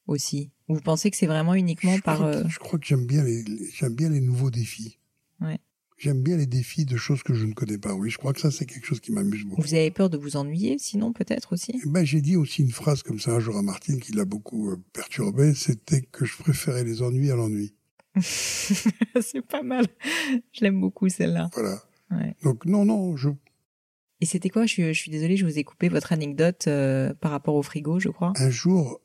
[0.07, 0.51] aussi.
[0.69, 2.15] Ou Vous pensez que c'est vraiment uniquement je, par.
[2.15, 4.97] crois que, euh, je crois que j'aime bien les, les- j'aime bien les nouveaux défis.
[5.41, 5.59] Ouais.
[5.97, 7.93] J'aime bien les défis de choses que je ne connais pas.
[7.93, 9.61] Oui, je crois que ça, c'est quelque chose qui m'amuse beaucoup.
[9.61, 11.81] Vous avez peur de vous ennuyer, sinon, peut-être aussi?
[11.85, 14.25] Eh ben, j'ai dit aussi une phrase comme ça un jour à Martine qui l'a
[14.25, 17.73] beaucoup euh, perturbé, c'était que je préférais les ennuis à l'ennui.
[19.21, 19.85] C'est pas mal.
[20.51, 21.49] Je l'aime beaucoup, celle-là.
[21.53, 21.81] Voilà.
[22.11, 22.35] Ouais.
[22.43, 23.29] Donc non, non, je,
[24.21, 24.65] Et c'était quoi?
[24.65, 27.63] Je suis, je suis désolée, je vous ai coupé votre anecdote euh, par rapport au
[27.63, 28.33] frigo, je crois.
[28.37, 29.01] un jour,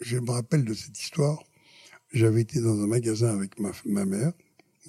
[0.00, 1.42] je me rappelle de cette histoire,
[2.12, 4.32] j'avais été dans un magasin avec ma, ma mère,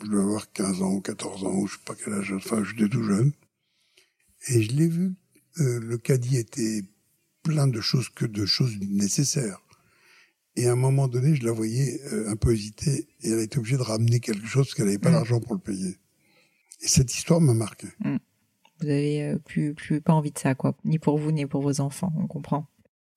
[0.02, 2.64] je devais avoir 15 ans ou 14 ans, ou je sais pas quel âge, enfin
[2.64, 3.32] j'étais tout jeune,
[4.50, 5.14] et je l'ai vu,
[5.60, 6.82] euh, le caddie était
[7.44, 9.62] plein de choses que de choses nécessaires.
[10.58, 13.58] Et à un moment donné, je la voyais euh, un peu hésiter, et elle était
[13.58, 15.14] obligée de ramener quelque chose parce qu'elle n'avait pas Mm.
[15.14, 15.98] l'argent pour le payer.
[16.82, 17.88] Et cette histoire m'a marqué.
[18.80, 20.76] Vous avez euh, plus, plus pas envie de ça, quoi.
[20.86, 22.68] Ni pour vous, ni pour vos enfants, on comprend.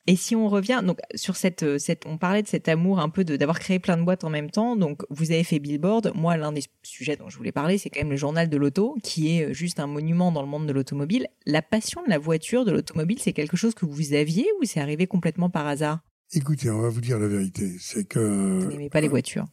[0.07, 3.11] Et si on revient donc sur cette, euh, cette on parlait de cet amour un
[3.11, 4.75] peu de d'avoir créé plein de boîtes en même temps.
[4.75, 6.13] Donc vous avez fait Billboard.
[6.15, 8.97] Moi, l'un des sujets dont je voulais parler, c'est quand même le journal de l'auto,
[9.03, 11.27] qui est euh, juste un monument dans le monde de l'automobile.
[11.45, 14.81] La passion de la voiture, de l'automobile, c'est quelque chose que vous aviez ou c'est
[14.81, 16.01] arrivé complètement par hasard?
[16.35, 19.47] Écoutez, on va vous dire la vérité, c'est que Vous n'aimez pas les voitures.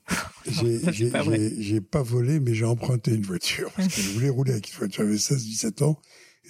[0.46, 1.24] J'ai pas
[1.90, 5.04] pas volé, mais j'ai emprunté une voiture parce que je voulais rouler avec une voiture.
[5.06, 6.00] J'avais 16-17 ans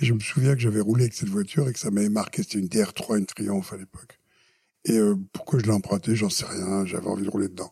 [0.02, 2.42] et je me souviens que j'avais roulé avec cette voiture et que ça m'avait marqué.
[2.42, 4.20] C'était une DR3, une Triumph à l'époque.
[4.86, 6.86] Et euh, pourquoi je l'ai empruntée, j'en sais rien.
[6.86, 7.72] J'avais envie de rouler dedans.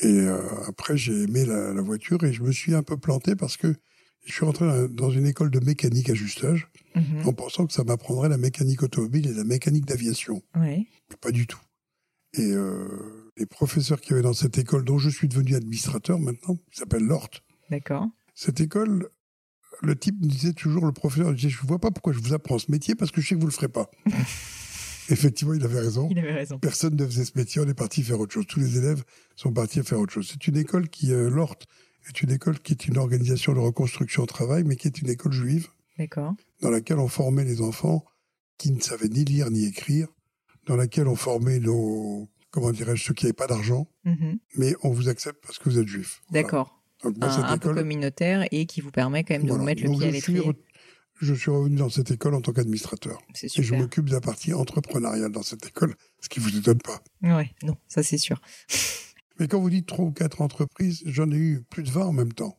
[0.00, 3.36] Et euh, après, j'ai aimé la, la voiture et je me suis un peu planté
[3.36, 3.74] parce que
[4.24, 7.26] je suis rentré dans- une école de mécanique ajustage Mhm.
[7.26, 10.42] en pensant que ça m'apprendrait la mécanique automobile et la mécanique d'aviation.
[10.54, 10.86] Ouais.
[11.10, 11.58] Mais pas du tout.
[12.34, 16.56] Et euh, les professeurs qui avaient dans cette école, dont je suis devenu administrateur maintenant,
[16.70, 17.30] qui s'appelle l'ORT,
[17.70, 18.06] D'accord.
[18.34, 19.08] cette école,
[19.82, 22.58] le type me disait toujours, le professeur disait, je vois pas pourquoi je vous apprends
[22.58, 23.90] ce métier parce que je sais que vous le ferez pas.
[25.10, 26.08] Effectivement, il avait raison.
[26.10, 26.58] Il avait raison.
[26.58, 28.46] Personne ne faisait ce métier, on est parti faire autre chose.
[28.46, 29.02] Tous les élèves
[29.36, 30.28] sont partis faire autre chose.
[30.30, 31.58] C'est une école qui, euh, l'ORT,
[32.08, 35.08] est une école qui est une organisation de reconstruction au travail, mais qui est une
[35.08, 35.68] école juive.
[35.98, 36.34] D'accord.
[36.60, 38.04] Dans laquelle on formait les enfants
[38.58, 40.08] qui ne savaient ni lire ni écrire,
[40.66, 44.38] dans laquelle on formait nos, comment dirais-je, ceux qui n'avaient pas d'argent, Mhm.
[44.56, 46.22] mais on vous accepte parce que vous êtes juif.
[46.28, 46.42] Voilà.
[46.42, 46.78] D'accord.
[47.04, 49.60] Moi, Un, peu communautaire et qui vous permet quand même de voilà.
[49.60, 50.40] vous mettre le pied à l'étrier.
[50.40, 50.54] re-
[51.20, 53.18] je suis revenu dans cette école en tant qu'administrateur.
[53.42, 57.02] Et je m'occupe de la partie entrepreneuriale dans cette école, ce qui vous étonne pas.
[57.22, 58.40] Ouais, non, ça c'est sûr.
[59.40, 62.12] Mais quand vous dites trois ou quatre entreprises, j'en ai eu plus de 20 en
[62.12, 62.56] même temps.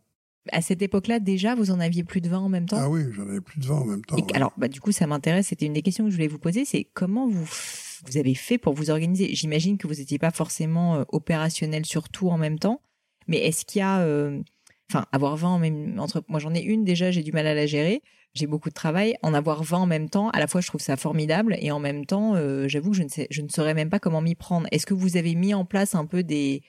[0.52, 2.78] À cette époque-là, déjà, vous en aviez plus de 20 en même temps?
[2.80, 4.18] Ah oui, j'en avais plus de 20 en même temps.
[4.18, 4.36] Et ouais.
[4.36, 5.48] alors, bah, du coup, ça m'intéresse.
[5.48, 6.66] C'était une des questions que je voulais vous poser.
[6.66, 7.48] C'est comment vous,
[8.06, 12.10] vous avez fait pour vous organiser J'imagine que vous n'étiez pas forcément euh, opérationnel sur
[12.10, 12.82] tout en même temps.
[13.28, 14.00] Mais est-ce qu'il y a...
[14.02, 14.42] euh,
[14.92, 16.00] Enfin, avoir 20 en même...
[16.00, 16.24] Entre...
[16.28, 18.04] Moi, j'en ai une déjà, j'ai du mal à la gérer.
[18.36, 19.16] J'ai beaucoup de travail.
[19.24, 21.56] En avoir 20 en même temps, à la fois, je trouve ça formidable.
[21.62, 24.00] Et en même temps, euh, j'avoue que je ne, sais, je ne saurais même pas
[24.00, 24.68] comment m'y prendre.
[24.72, 26.62] Est-ce que vous avez mis en place un peu des,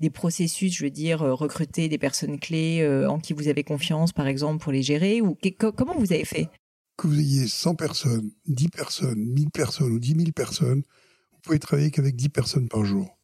[0.00, 4.26] des processus, je veux dire, recruter des personnes clés en qui vous avez confiance, par
[4.28, 6.48] exemple, pour les gérer ou que- co- comment vous avez fait?
[6.96, 10.82] Que vous ayez 100 personnes, 10 personnes, 1000 personnes ou 10 000 personnes,
[11.32, 13.18] vous pouvez travailler qu'avec 10 personnes par jour.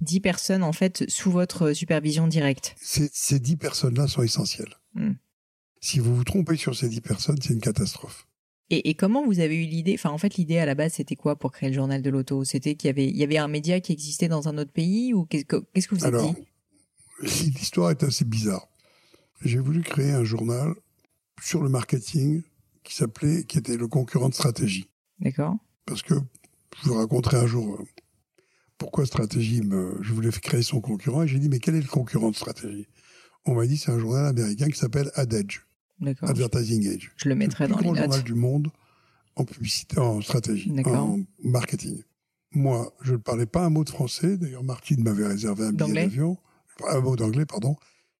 [0.00, 2.76] 10 personnes en fait sous votre supervision directe.
[2.80, 4.74] Ces, ces 10 personnes-là sont essentielles.
[4.94, 5.12] Hmm.
[5.80, 8.26] Si vous vous trompez sur ces 10 personnes, c'est une catastrophe.
[8.70, 11.14] Et, et comment vous avez eu l'idée Enfin, en fait, l'idée à la base, c'était
[11.16, 12.44] quoi pour créer le journal de l'auto?
[12.44, 15.12] C'était qu'il y avait, il y avait un média qui existait dans un autre pays
[15.14, 16.42] ou qu'est-ce que, qu'est-ce que vous avez Alors, dit?
[17.54, 18.68] l'histoire est assez bizarre.
[19.42, 20.74] J'ai voulu créer un journal
[21.40, 22.42] sur le marketing
[22.86, 24.88] qui s'appelait, qui était le concurrent de stratégie.
[25.18, 25.56] D'accord.
[25.84, 26.14] Parce que
[26.82, 27.84] je vous raconterai un jour euh,
[28.78, 31.88] pourquoi stratégie me, je voulais créer son concurrent et j'ai dit mais quel est le
[31.88, 32.86] concurrent de stratégie?
[33.44, 35.60] On m'a dit c'est un journal américain qui s'appelle Ad Edge,
[36.00, 36.30] D'accord.
[36.30, 37.10] Advertising Edge.
[37.16, 38.26] Je le mettrai le dans plus les grand journal notes.
[38.26, 38.70] du monde
[39.34, 42.02] en publicité, en stratégie, en marketing.
[42.52, 44.38] Moi, je ne parlais pas un mot de français.
[44.38, 46.38] D'ailleurs, Martine m'avait réservé un billet d'avion.
[46.88, 47.76] Un mot d'anglais, pardon.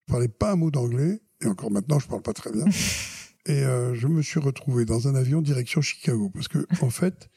[0.07, 1.21] Je parlais pas un mot d'anglais.
[1.41, 2.65] Et encore maintenant, je parle pas très bien.
[3.47, 6.31] et euh, je me suis retrouvé dans un avion direction Chicago.
[6.35, 7.31] Parce que, en fait,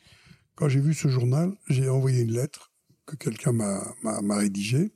[0.56, 2.72] quand j'ai vu ce journal, j'ai envoyé une lettre
[3.06, 3.95] que quelqu'un m'a,
[4.30, 4.91] rédigée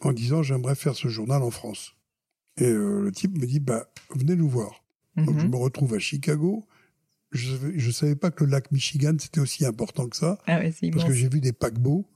[0.00, 1.92] en disant j'aimerais faire ce journal en France.
[2.56, 4.84] Et euh, le type me dit bah venez nous voir.
[5.16, 5.50] Donc je Mhm.
[5.50, 6.66] me retrouve à Chicago.
[7.32, 7.54] Je
[7.86, 11.04] ne savais pas que le lac Michigan c'était aussi important que ça Ah ouais, parce
[11.04, 12.06] que j'ai vu des paquebots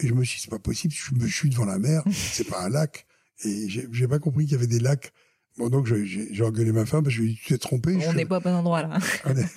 [0.00, 0.92] et je me suis dit c'est pas possible.
[0.94, 3.06] Je, me, je suis devant la mer, c'est pas un lac
[3.44, 5.12] et j'ai pas compris qu'il y avait des lacs.
[5.58, 7.96] Bon donc j'ai- engueulé ma femme parce que je lui ai dit tu t'es trompé.
[7.96, 8.98] On suis- n'est pas au bon endroit là.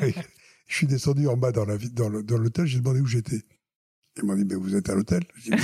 [0.67, 3.41] je suis descendu en bas dans la l'hôtel, j'ai demandé où j'étais.
[4.17, 5.23] Ils m'ont dit, mais vous êtes à l'hôtel?
[5.47, 5.57] Mais,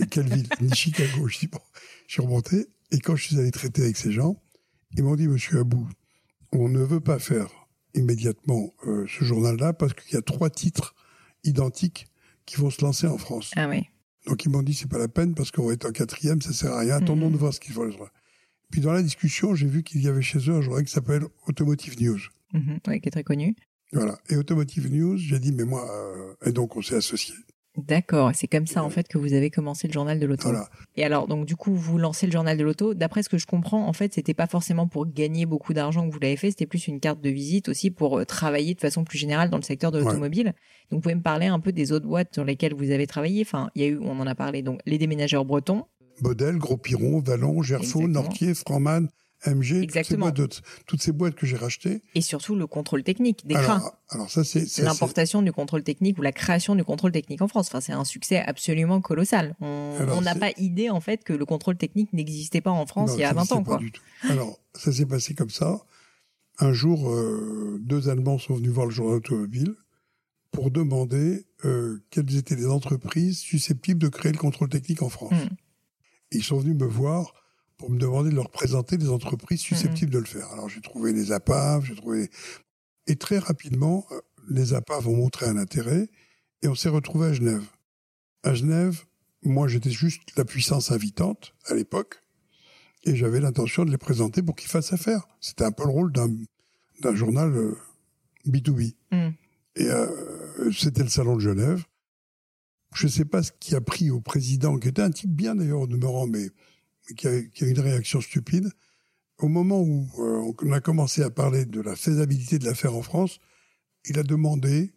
[0.00, 0.48] mais quelle ville?
[0.60, 1.28] Ni Chicago.
[1.28, 1.60] Je dis, bon,
[2.08, 2.66] je suis remonté.
[2.90, 4.42] Et quand je suis allé traiter avec ces gens,
[4.96, 5.86] ils m'ont dit, monsieur Abou,
[6.50, 7.46] on ne veut pas faire
[7.94, 10.94] immédiatement euh, ce journal-là parce qu'il y a trois titres
[11.44, 12.06] identiques
[12.44, 13.52] qui vont se lancer en France.
[13.56, 13.84] Ah oui.
[14.26, 16.52] Donc ils m'ont dit, c'est pas la peine parce qu'on va être en quatrième, ça
[16.52, 16.96] sert à rien.
[16.96, 17.32] Attendons Mhm.
[17.34, 17.88] de voir ce qu'ils font.
[18.72, 21.22] Puis dans la discussion, j'ai vu qu'il y avait chez eux un journal qui s'appelle
[21.46, 22.18] Automotive News.
[22.54, 22.80] Mhm.
[22.88, 23.54] Ouais, qui est très connu.
[23.92, 24.18] Voilà.
[24.30, 27.34] Et Automotive News, j'ai dit, mais moi, euh, et donc on s'est associés.
[27.78, 28.32] D'accord.
[28.34, 30.44] C'est comme ça en fait que vous avez commencé le journal de l'auto.
[30.48, 30.68] Voilà.
[30.96, 32.92] Et alors, donc du coup, vous lancez le journal de l'auto.
[32.92, 36.12] D'après ce que je comprends, en fait, c'était pas forcément pour gagner beaucoup d'argent que
[36.12, 39.04] vous l'avez fait, c'était plus une carte de visite aussi pour euh, travailler de façon
[39.04, 40.04] plus générale dans le secteur de Ouais.
[40.04, 40.52] l'automobile.
[40.90, 43.40] Donc, vous pouvez me parler un peu des autres boîtes sur lesquelles vous avez travaillé.
[43.42, 45.86] Enfin, il y a eu, on en a parlé, donc les déménageurs bretons.
[46.20, 48.06] Baudel, Gros Piron, Vallon, Gerfaux.
[48.08, 49.08] Nortier, Franman,
[49.44, 50.48] MG, toutes ces, boîtes de-
[50.86, 52.02] toutes ces boîtes que j'ai rachetées.
[52.14, 53.82] Et surtout le contrôle technique des trains.
[54.10, 57.66] Alors, ça, c'est L'importation du contrôle technique ou la création du contrôle technique en France.
[57.68, 59.56] Enfin, c'est un succès absolument colossal.
[59.60, 63.16] On n'a pas idée, en fait, que le contrôle technique n'existait pas en France non,
[63.16, 63.78] il y a ça 20 n'existait ans, pas quoi.
[63.78, 64.02] du tout.
[64.28, 65.80] Alors, ça s'est passé comme ça.
[66.60, 69.74] Un jour, euh, deux Allemands sont venus voir le journal automobile
[70.52, 75.32] pour demander euh, quelles étaient les entreprises susceptibles de créer le contrôle technique en France.
[75.32, 75.48] Mm.
[76.32, 77.34] Ils sont venus me voir
[77.76, 80.50] pour me demander de leur présenter les entreprises susceptibles de le faire.
[80.52, 82.30] Alors j'ai trouvé les APAV, j'ai trouvé...
[83.06, 86.08] Et très rapidement, euh, les APAV ont montré un intérêt
[86.62, 87.64] et on s'est retrouvé à Genève.
[88.44, 89.04] À Genève,
[89.42, 92.22] moi j'étais juste la puissance invitante à l'époque
[93.04, 95.26] et j'avais l'intention de les présenter pour qu'ils fassent affaire.
[95.40, 97.76] C'était un peu le rôle d'un journal euh,
[98.46, 98.94] B2B.
[99.10, 99.28] Mm.
[99.76, 101.84] Et euh, c'était le salon de Genève.
[102.94, 105.54] Je ne sais pas ce qui a pris au président, qui était un type bien
[105.54, 106.48] d'ailleurs au demeurant, mais,
[107.08, 108.70] mais qui, a, qui a eu une réaction stupide.
[109.38, 113.02] Au moment où euh, on a commencé à parler de la faisabilité de l'affaire en
[113.02, 113.38] France,
[114.04, 114.92] il a demandé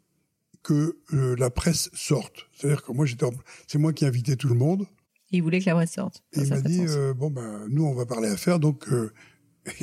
[0.62, 2.48] que euh, la presse sorte.
[2.54, 3.32] C'est-à-dire que moi, j'étais, en-
[3.68, 4.88] c'est moi qui invitais tout le monde.
[5.32, 6.24] Et il voulait que la presse sorte.
[6.34, 9.12] Et il m'a dit euh, bon ben nous on va parler affaires donc euh,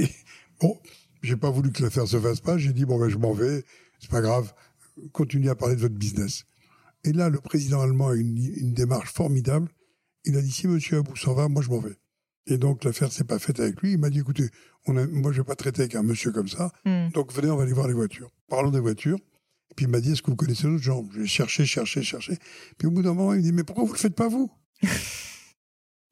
[0.61, 0.79] bon
[1.22, 3.64] j'ai pas voulu que l'affaire se fasse pas j'ai dit bon ben je m'en vais
[3.98, 4.53] c'est pas grave
[5.12, 6.44] continuez à parler de votre business
[7.05, 9.69] et là le président allemand a une, une démarche formidable
[10.25, 11.97] il a dit si Monsieur Abou s'en va moi je m'en vais
[12.47, 13.93] Et donc l'affaire s'est pas faite avec lui.
[13.93, 14.51] Il m'a dit écoutez,
[14.87, 16.71] on a, moi je vais pas traiter avec un monsieur comme ça.
[16.85, 17.09] Hmm.
[17.12, 18.31] Donc venez, on va aller voir les voitures.
[18.49, 19.19] Parlons des voitures.
[19.71, 22.38] Et puis il m'a dit est-ce que vous connaissez d'autres gens J'ai cherché, cherché, cherché.
[22.79, 24.51] Puis au bout d'un moment, il me dit mais pourquoi vous le faites pas vous?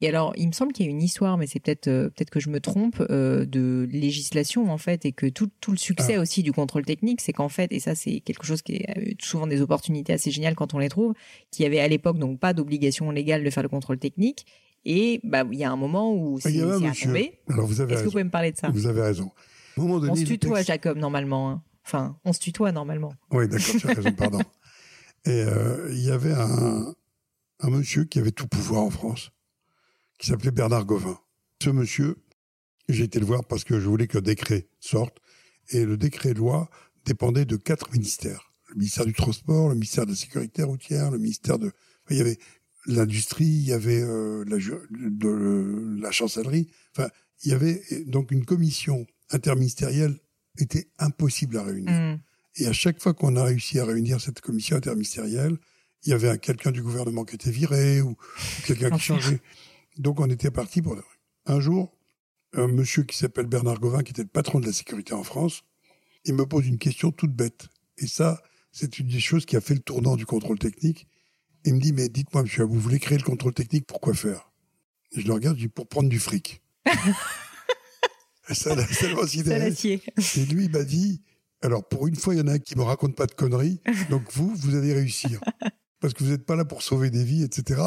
[0.03, 2.31] Et alors, il me semble qu'il y a une histoire, mais c'est peut-être euh, peut-être
[2.31, 6.15] que je me trompe, euh, de législation en fait, et que tout, tout le succès
[6.17, 6.21] Ah.
[6.21, 9.11] aussi du contrôle technique, c'est qu'en fait, et ça c'est quelque chose qui est euh,
[9.21, 11.13] souvent des opportunités assez géniales quand on les trouve,
[11.51, 14.45] qu'il y avait à l'époque donc pas d'obligation légale de faire le contrôle technique,
[14.85, 17.39] et bah il y a un moment où c'est un c'est tomber.
[17.49, 18.69] Alors vous avez Est-ce que vous pouvez me parler de ça?
[18.69, 19.29] Vous avez raison.
[19.77, 21.51] Moment donné, On se tutoie, texte- Jacob, normalement.
[21.51, 21.63] hein.
[21.85, 23.13] Enfin, on se tutoie normalement.
[23.31, 24.39] Oui, d'accord, tu as raison, pardon.
[25.25, 26.93] Et euh, il y avait un,
[27.59, 29.31] un monsieur qui avait tout pouvoir en France,
[30.21, 31.19] qui s'appelait Bernard Gauvin.
[31.63, 32.15] Ce monsieur,
[32.87, 35.17] j'ai été le voir parce que je voulais que le décret sorte.
[35.69, 36.69] Et le décret loi
[37.05, 38.53] dépendait de quatre ministères.
[38.69, 41.67] Le ministère du Transport, le ministère de la Sécurité routière, le ministère de...
[41.67, 42.37] enfin, il y avait
[42.85, 46.69] l'industrie, il y avait euh, la, de, la chancellerie.
[46.95, 47.09] Enfin,
[47.43, 50.19] il y avait donc une commission interministérielle
[50.59, 51.91] était impossible à réunir.
[51.91, 52.19] Hmm.
[52.57, 55.57] Et à chaque fois qu'on a réussi à réunir cette commission interministérielle,
[56.03, 58.15] il y avait un- quelqu'un du gouvernement qui était viré ou, ou
[58.67, 59.39] quelqu'un qui changeait.
[59.97, 60.97] Donc on était parti pour...
[61.47, 61.97] Un jour,
[62.53, 65.63] un monsieur qui s'appelle Bernard Gauvin, qui était le patron de la sécurité en France,
[66.25, 67.67] il me pose une question toute bête.
[67.97, 71.07] Et ça, c'est une des choses qui a fait le tournant du contrôle technique.
[71.65, 74.51] Il me dit, mais dites-moi, monsieur, vous voulez créer le contrôle technique, pourquoi faire?
[75.13, 76.61] Et je le regarde, je dis, pour prendre du fric.
[78.49, 79.25] ça l'a tellement.
[79.25, 81.21] Et lui, il m'a dit,
[81.61, 83.81] alors pour une fois, il y en a un qui me raconte pas de conneries,
[84.09, 85.39] donc vous, vous allez réussir.
[85.99, 87.81] Parce que vous n'êtes pas là pour sauver des vies, etc.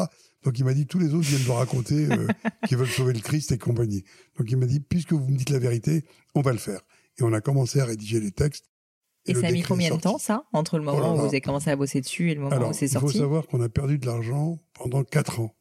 [0.45, 2.27] Donc il m'a dit, tous les autres viennent me raconter euh,
[2.67, 4.03] qu'ils veulent sauver le Christ et compagnie.
[4.37, 6.05] Donc il m'a dit, puisque vous me dites la vérité,
[6.35, 6.81] on va le faire.
[7.17, 8.69] Et on a commencé à rédiger les textes.
[9.25, 10.25] Et ça a mis combien de temps, sorti.
[10.25, 12.55] ça, entre le moment Oh où vous avez commencé à bosser dessus et le moment
[12.55, 13.17] Alors, où c'est il faut sorti?
[13.17, 15.55] savoir qu'on a perdu de l'argent pendant quatre ans.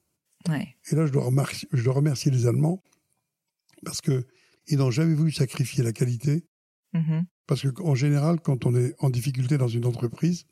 [0.50, 0.76] Ouais.
[0.90, 2.82] Et là, je dois, remercier, je dois remercier les Allemands
[3.84, 4.26] parce que
[4.66, 6.44] ils n'ont jamais voulu sacrifier la qualité.
[6.92, 7.24] Mhm.
[7.46, 10.44] Parce qu'en général, quand on est en difficulté dans une entreprise.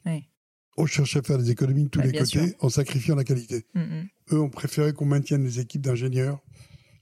[0.76, 2.56] On cherche à faire des économies de tous les côtés sûr.
[2.60, 3.66] en sacrifiant la qualité.
[3.74, 4.08] Mhm.
[4.32, 6.40] Eux ont préféré qu'on maintienne les équipes d'ingénieurs,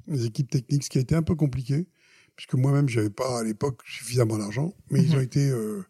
[0.09, 1.87] les équipes techniques, ce qui a été un peu compliqué,
[2.37, 5.17] puisque moi-même, j'avais pas à l'époque suffisamment d'argent, mais ils Mhm.
[5.19, 5.85] ont été euh,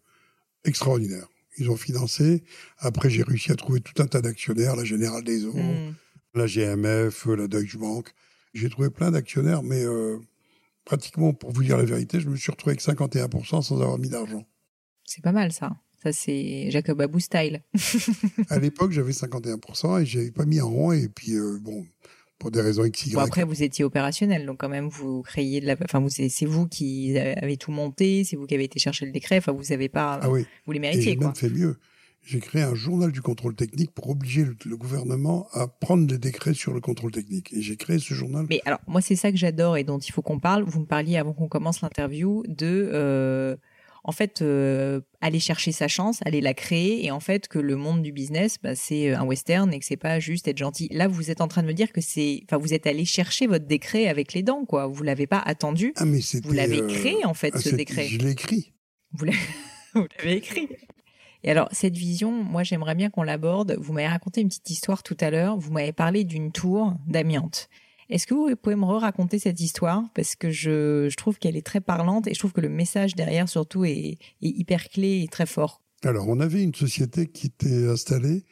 [0.64, 1.28] extraordinaires.
[1.58, 2.42] Ils ont financé.
[2.78, 5.94] Après, j'ai réussi à trouver tout un tas d'actionnaires, la Générale des Eaux, Mhm.
[6.34, 8.12] la GMF, la Deutsche Bank.
[8.54, 10.18] J'ai trouvé plein d'actionnaires, mais euh,
[10.84, 14.08] pratiquement, pour vous dire la vérité, je me suis retrouvé avec 51% sans avoir mis
[14.08, 14.44] d'argent.
[15.04, 15.76] C'est pas mal, ça.
[16.02, 17.62] Ça, c'est Jacob Abou style.
[18.48, 20.92] À l'époque, j'avais 51% et j'avais pas mis un rond.
[20.92, 21.86] Et puis, euh, bon,
[22.38, 23.12] pour des raisons XY.
[23.12, 25.76] Bon, après, vous étiez opérationnel, donc quand même, vous créiez de la.
[25.84, 29.12] Enfin, vous, c'est vous qui avez tout monté, c'est vous qui avez été chercher le
[29.12, 29.36] décret.
[29.38, 30.18] Enfin, vous avez pas.
[30.22, 30.46] ah oui.
[30.64, 31.26] Vous les Et méritiez, j'ai quoi.
[31.26, 31.76] même fait mieux.
[32.22, 36.18] J'ai créé un journal du contrôle technique pour obliger le, le gouvernement à prendre des
[36.18, 37.50] décrets sur le contrôle technique.
[37.54, 38.46] Et j'ai créé ce journal.
[38.50, 40.62] Mais alors, moi, c'est ça que j'adore et dont il faut qu'on parle.
[40.64, 43.56] Vous me parliez avant qu'on commence l'interview de, euh,
[44.04, 47.76] en fait, euh, aller chercher sa chance, aller la créer, et en fait que le
[47.76, 50.88] monde du business, bah, c'est un western et que c'est pas juste être gentil.
[50.90, 53.46] Là, vous êtes en train de me dire que c'est, enfin, vous êtes allé chercher
[53.46, 54.86] votre décret avec les dents, quoi.
[54.86, 58.06] Vous l'avez pas attendu, ah, mais vous l'avez euh, créé en fait ah, ce décret.
[58.06, 58.72] Je l'ai écrit.
[59.12, 59.38] Vous l'avez
[59.94, 60.68] vous l'avez écrit.
[61.42, 63.76] Et alors, cette vision, moi, j'aimerais bien qu'on l'aborde.
[63.78, 65.56] Vous m'avez raconté une petite histoire tout à l'heure.
[65.56, 67.68] Vous m'avez parlé d'une tour d'amiante.
[68.10, 70.02] Est-ce que vous pouvez me raconter cette histoire?
[70.14, 73.14] Parce que je, je trouve qu'elle est très parlante et je trouve que le message
[73.14, 75.80] derrière, surtout, est, est hyper clé et très fort.
[76.04, 78.44] Alors, on avait une société qui était installée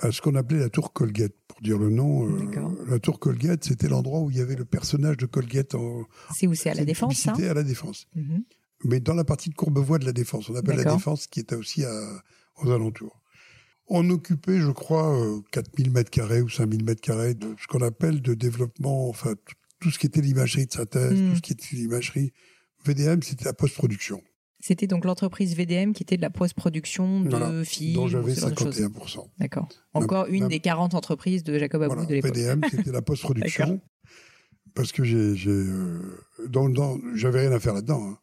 [0.00, 2.26] à ce qu'on appelait la tour Colgate, pour dire le nom.
[2.26, 6.04] euh, la tour Colgate, c'était l'endroit où il y avait le personnage de Colgate en
[6.34, 6.54] C'est où?
[6.54, 8.06] C'est à la défense, ça publicité à la défense.
[8.16, 8.44] Mhm.
[8.84, 10.48] mais dans la partie de Courbevoie de la Défense.
[10.48, 10.94] On appelle la.
[10.94, 12.22] Défense, qui était aussi à,
[12.62, 13.19] aux alentours.
[13.92, 17.82] On occupait, je crois, euh, 4000 mètres carrés ou 5000 mètres carrés de ce qu'on
[17.82, 19.34] appelle de développement, enfin,
[19.80, 21.30] tout, ce qui était l'imagerie de synthèse, Mm.
[21.30, 22.32] tout ce qui était l'imagerie.
[22.84, 24.22] VDM, c'était la post-production,
[24.62, 27.64] C'était donc l'entreprise VDM qui était de la post-production de Voilà.
[27.64, 27.94] films.
[27.94, 28.76] dont j'avais ce genre de choses.
[28.78, 29.30] 51%.
[29.38, 29.68] D'accord.
[29.94, 32.34] Encore une des 40 entreprises de Jacob Abou Voilà, de l'époque.
[32.36, 33.80] VDM, c'était la post-production.
[34.74, 36.00] Parce que j'ai, j'ai, euh,
[36.48, 38.02] dans, dans, j'avais rien à faire là-dedans.
[38.06, 38.18] hein.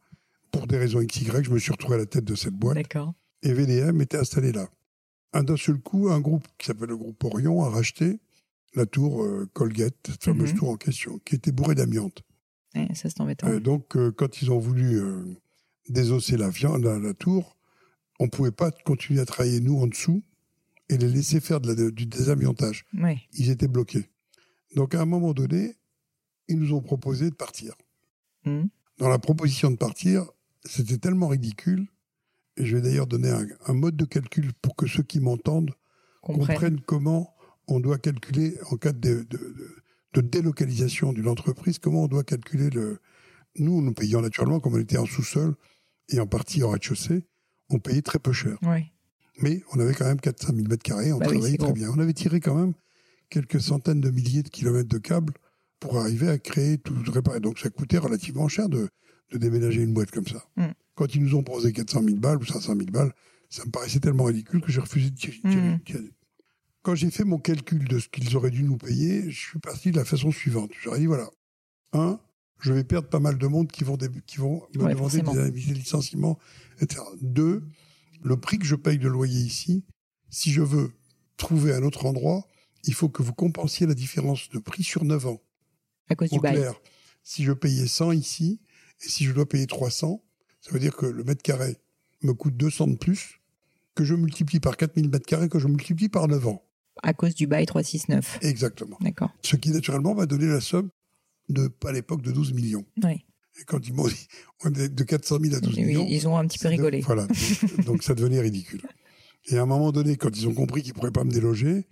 [0.51, 2.75] Pour des raisons XY, je me suis retrouvé à la tête de cette boîte.
[2.75, 3.13] D'accord.
[3.43, 4.69] et VDM était installé là.
[5.33, 8.19] Un d'un seul coup, un groupe qui s'appelle le groupe Orion a racheté
[8.75, 10.57] la tour euh, Colgate, cette fameuse Mhm.
[10.59, 12.21] tour en question, qui était bourrée d'amiante.
[12.75, 13.47] Ouais, ça, c'est embêtant.
[13.47, 15.01] Euh, donc, euh, quand ils ont voulu
[15.89, 17.57] désosser la, viande, la, la tour,
[18.19, 20.23] on pouvait pas continuer à travailler, nous, en dessous,
[20.89, 22.85] et les laisser faire de la- du désamiantage.
[22.93, 23.19] Ouais.
[23.33, 24.05] Ils étaient bloqués.
[24.75, 25.75] Donc, à un moment donné,
[26.47, 27.73] ils nous ont proposé de partir.
[28.45, 28.69] Mhm.
[28.99, 30.25] Dans la proposition de partir,
[30.65, 31.87] c'était tellement ridicule,
[32.57, 35.71] et je vais d'ailleurs donner un, un mode de calcul pour que ceux qui m'entendent
[36.21, 36.47] Comprenne.
[36.47, 37.33] comprennent comment
[37.67, 39.75] on doit calculer en cas de, de, de-
[40.13, 42.99] de délocalisation d'une entreprise, comment on doit calculer le...
[43.59, 45.55] Nous, nous payons naturellement, comme on était en sous-sol
[46.09, 47.25] et en partie en rez-de-chaussée,
[47.69, 48.57] on payait très peu cher.
[48.63, 48.85] Oui.
[49.41, 51.73] Mais on avait quand même 400 000 mètres carrés, on Bah travaillait très gros.
[51.73, 51.89] bien.
[51.91, 52.73] On avait tiré quand même
[53.29, 55.33] quelques centaines de milliers de kilomètres de câbles
[55.79, 57.39] pour arriver à créer tout, réparer.
[57.41, 58.89] Donc ça coûtait relativement cher de,
[59.31, 60.43] de déménager une boîte comme ça.
[60.55, 60.67] Mm.
[60.97, 63.13] Quand ils nous ont proposé 400 000 balles ou 500 000 balles,
[63.49, 65.37] ça me paraissait tellement ridicule que j'ai refusé de tirer.
[65.43, 65.79] Mm.
[65.85, 66.11] tirer-
[66.81, 69.91] Quand j'ai fait mon calcul de ce qu'ils auraient dû nous payer, je suis parti
[69.91, 70.71] de la façon suivante.
[70.81, 71.29] J'aurais dit voilà,
[71.93, 72.19] un,
[72.59, 75.21] je vais perdre pas mal de monde qui vont, dé- qui vont me Ouais, demander
[75.21, 76.39] des, licenciements,
[76.81, 77.01] etc.
[77.21, 77.63] Deux,
[78.23, 79.85] le prix que je paye de loyer ici,
[80.31, 80.91] si je veux
[81.37, 82.47] trouver un autre endroit,
[82.85, 85.41] il faut que vous compensiez la différence de prix sur 9 ans.
[86.09, 86.55] À cause du bail.
[86.55, 86.73] clair,
[87.21, 88.59] si je payais 100 ici,
[89.05, 90.23] et si je dois payer 300,
[90.67, 91.77] ça veut dire que le mètre carré
[92.23, 93.39] me coûte 200 de plus,
[93.95, 96.63] que je multiplie par 4000 mètres carrés, que je multiplie par 9 ans.
[97.03, 98.39] À cause du bail 369.
[98.41, 98.97] Exactement.
[99.01, 99.31] D'accord.
[99.43, 100.89] Ce qui, naturellement, va donner la somme
[101.49, 102.85] de, à l'époque, de 12 millions.
[103.03, 103.23] Oui.
[103.59, 104.27] Et quand ils m'ont dit,
[104.65, 106.05] on est de 400 000 à 12 Oui, millions.
[106.09, 107.01] ils ont un petit peu de- rigolé.
[107.01, 107.27] Voilà.
[107.77, 108.81] Donc, donc ça devenait ridicule.
[109.49, 111.87] Et à un moment donné, quand ils ont compris qu'ils ne pourraient pas me déloger,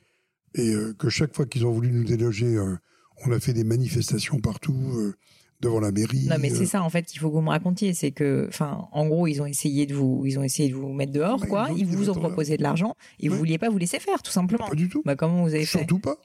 [0.56, 2.76] et euh, que chaque fois qu'ils ont voulu nous déloger, euh,
[3.26, 5.16] on a fait des manifestations partout, euh,
[5.66, 6.28] devant la mairie.
[6.30, 7.94] Non, mais euh, c'est ça, en fait, qu'il faut que vous me racontiez.
[7.94, 10.94] C'est que, enfin, en gros, ils ont essayé de vous, ils ont essayé de vous
[10.94, 11.68] mettre dehors, quoi.
[11.76, 13.40] ils vous ont proposé de l'argent et vous Ouais.
[13.40, 14.68] vouliez pas vous laisser faire, tout simplement.
[14.68, 15.02] Pas du tout.
[15.06, 15.80] Bah, comment vous avez fait?
[15.80, 16.18] Surtout pas.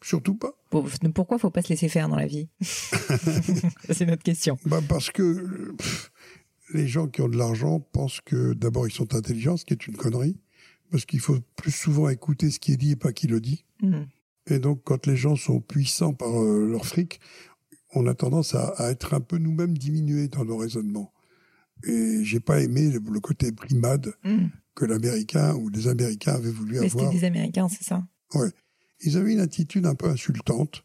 [0.00, 0.52] Surtout pas.
[0.70, 2.48] Pour- Pourquoi faut pas se laisser faire dans la vie?
[2.60, 4.58] C'est notre question.
[4.66, 6.10] Bah parce que euh, pff,
[6.74, 9.86] les gens qui ont de l'argent pensent que d'abord ils sont intelligents, ce qui est
[9.86, 10.36] une connerie.
[10.90, 13.64] Parce qu'il faut plus souvent écouter ce qui est dit et pas qui le dit.
[13.82, 14.04] Hmm.
[14.50, 17.20] Et donc, quand les gens sont puissants par euh, leur fric,
[17.94, 21.12] on a tendance à, à être un peu nous-mêmes diminués dans nos raisonnements.
[21.86, 24.48] Et j'ai pas aimé le, le côté primade Hmm.
[24.74, 27.12] que l'Américain ou les Américains avaient voulu Mais c'était avoir.
[27.12, 28.06] des Américains, c'est ça
[29.00, 30.82] Ils avaient une attitude un peu insultante.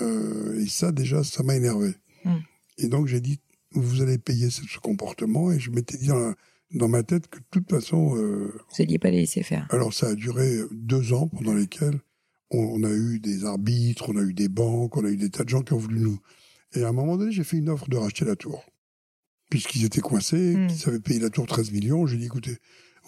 [0.00, 1.94] Euh, et ça, déjà, ça m'a énervé.
[2.24, 2.36] Mm.
[2.78, 3.40] Et donc, j'ai dit,
[3.72, 5.50] vous allez payer ce, ce comportement.
[5.52, 6.34] Et je m'étais dit dans, la-
[6.74, 9.66] dans ma tête que de toute façon, euh, Vous alliez pas les laisser faire.
[9.70, 11.98] alors ça a duré deux ans pendant lesquels
[12.50, 15.44] on, a eu des arbitres, on a eu des banques, on a eu des tas
[15.44, 16.18] de gens qui ont voulu nous.
[16.74, 18.64] Et à un moment donné, j'ai fait une offre de racheter la tour.
[19.50, 20.66] Puisqu'ils étaient coincés, Mm.
[20.68, 22.58] qu'ils avaient payé la tour 13 millions, j'ai dit, écoutez,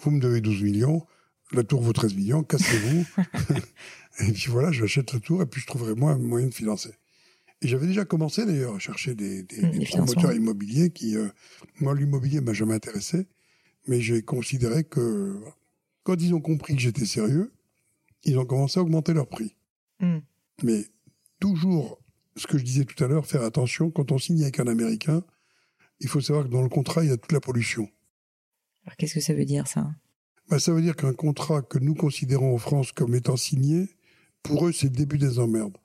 [0.01, 1.05] vous me devez 12 millions,
[1.51, 3.05] la tour vaut 13 millions, cassez-vous.
[4.19, 6.91] et puis voilà, j'achète la tour et puis je trouverai moi un moyen de financer.
[7.61, 11.27] Et j'avais déjà commencé d'ailleurs à chercher des, des, Mm, des promoteurs immobiliers qui, euh,
[11.79, 13.27] moi, l'immobilier m'a jamais intéressé,
[13.87, 15.39] mais j'ai considéré que
[16.03, 17.51] quand ils ont compris que j'étais sérieux,
[18.23, 19.55] ils ont commencé à augmenter leur prix.
[19.99, 20.19] Hmm.
[20.63, 20.85] Mais
[21.39, 21.99] toujours,
[22.35, 25.23] ce que je disais tout à l'heure, faire attention, quand on signe avec un Américain,
[25.99, 27.87] il faut savoir que dans le contrat, il y a toute la pollution.
[28.85, 29.91] Alors, qu'est-ce que ça veut dire, ça?
[30.49, 33.89] Bah, ça veut dire qu'un contrat que nous considérons en France comme étant signé,
[34.43, 35.77] pour eux, c'est le début des emmerdes.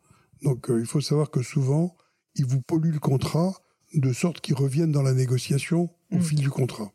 [0.43, 1.97] Donc, euh, il faut savoir que souvent,
[2.35, 3.53] ils vous polluent le contrat
[3.95, 6.23] de sorte qu'ils reviennent dans la négociation au Mm.
[6.23, 6.93] fil du contrat,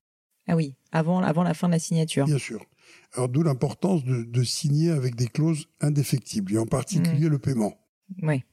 [0.48, 2.26] Ah oui, avant, avant la fin de la signature.
[2.26, 2.66] bien sûr.
[3.14, 7.78] Alors, d'où l'importance de, de signer avec des clauses indéfectibles, et en particulier le paiement.
[8.22, 8.44] Oui.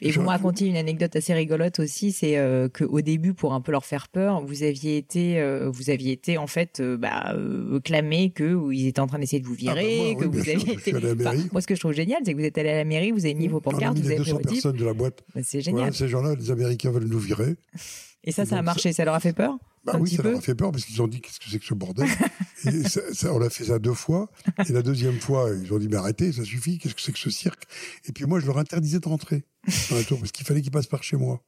[0.00, 3.52] Et vous me racontiez une anecdote assez rigolote aussi, c'est euh, que au début, pour
[3.52, 6.96] un peu leur faire peur, vous aviez été, euh, vous aviez été en fait, euh,
[6.96, 10.22] bah, euh, clamé que ils étaient en train d'essayer de vous Ah bah virer, moi,
[10.22, 10.94] que vous aviez été.
[10.96, 13.10] Enfin, moi, ce que je trouve génial, c'est que vous êtes allé à la mairie,
[13.10, 14.50] vous avez mis vos pancartes, vous avez pris 200 vos types.
[14.52, 15.22] personnes de la boîte.
[15.34, 15.94] Bah, C'est Voilà, génial.
[15.94, 17.56] ces gens-là, les Américains veulent nous virer.
[18.24, 20.30] Et ça, ça a marché, ça leur a fait peur Bah oui, ça peu.
[20.30, 22.08] leur a fait peur parce qu'ils ont dit qu'est-ce que c'est que ce bordel?
[22.64, 24.30] Et ça- ça- on a fait ça deux fois.
[24.68, 27.18] Et la deuxième fois, ils ont dit mais arrêtez, ça suffit, qu'est-ce que c'est que
[27.18, 27.64] ce cirque?
[28.06, 29.44] Et puis moi, je leur interdisais de rentrer
[29.90, 31.42] dans la tour parce qu'il fallait qu'ils passent par chez moi.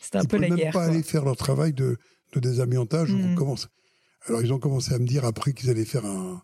[0.00, 0.72] C'était un ils peu la même guerre.
[0.72, 0.92] pas quoi.
[0.94, 1.96] aller faire leur travail de,
[2.34, 3.10] de désamiantage.
[3.36, 3.68] commence.
[4.26, 6.40] Alors ils ont commencé à me dire après qu'ils allaient faire un,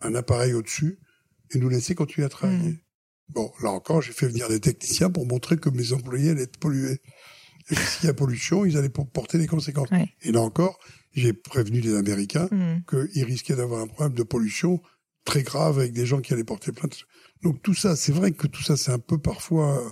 [0.00, 0.98] un appareil au-dessus
[1.50, 2.58] et nous laisser continuer à travailler.
[2.70, 2.78] Mhm.
[3.30, 6.56] Bon, là encore, j'ai fait venir des techniciens pour montrer que mes employés allaient être
[6.58, 7.02] pollués.
[7.70, 9.90] Et que s'il y a pollution, ils allaient porter les conséquences.
[9.90, 10.08] Ouais.
[10.22, 10.78] Et là encore,
[11.12, 12.80] j'ai prévenu les Américains Hmm.
[12.88, 14.80] qu'ils risquaient d'avoir un problème de pollution
[15.24, 16.96] très grave avec des gens qui allaient porter plainte.
[17.42, 19.88] Donc tout ça, c'est vrai que tout ça, c'est un peu parfois euh,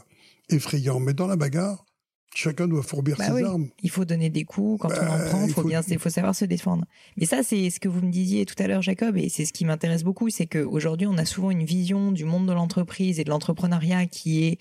[0.57, 1.01] effrayant.
[1.01, 1.85] Mais dans la bagarre,
[2.35, 3.43] chacun doit fourbir Bah ses oui.
[3.45, 3.69] armes.
[3.83, 5.45] Il faut donner des coups quand Bah, on en prend.
[5.47, 6.85] il Faut faut- bien, il faut savoir se défendre.
[7.17, 9.53] Mais ça, c'est ce que vous me disiez tout à l'heure, Jacob, et c'est ce
[9.53, 13.25] qui m'intéresse beaucoup, c'est qu'aujourd'hui, on a souvent une vision du monde de l'entreprise et
[13.25, 14.59] de l'entrepreneuriat qui est,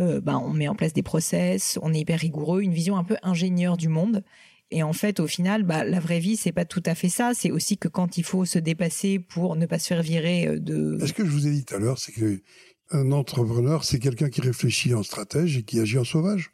[0.00, 3.04] euh, bah, on met en place des process, on est hyper rigoureux, une vision un
[3.04, 4.24] peu ingénieur du monde.
[4.70, 7.32] Et en fait, au final, bah, la vraie vie, c'est pas tout à fait ça.
[7.34, 10.58] C'est aussi que quand il faut se dépasser pour ne pas se faire virer euh,
[10.60, 10.98] de.
[11.06, 12.42] Ce que je vous ai dit tout à l'heure, c'est que
[12.90, 16.52] un entrepreneur, c'est quelqu'un qui réfléchit en stratège et qui agit en sauvage?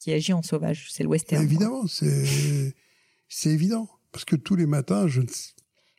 [0.00, 1.44] qui agit en sauvage, c'est le western.
[1.44, 2.74] Évidemment, c'est
[3.28, 3.88] c'est évident.
[4.10, 5.28] Parce que tous les matins, je ne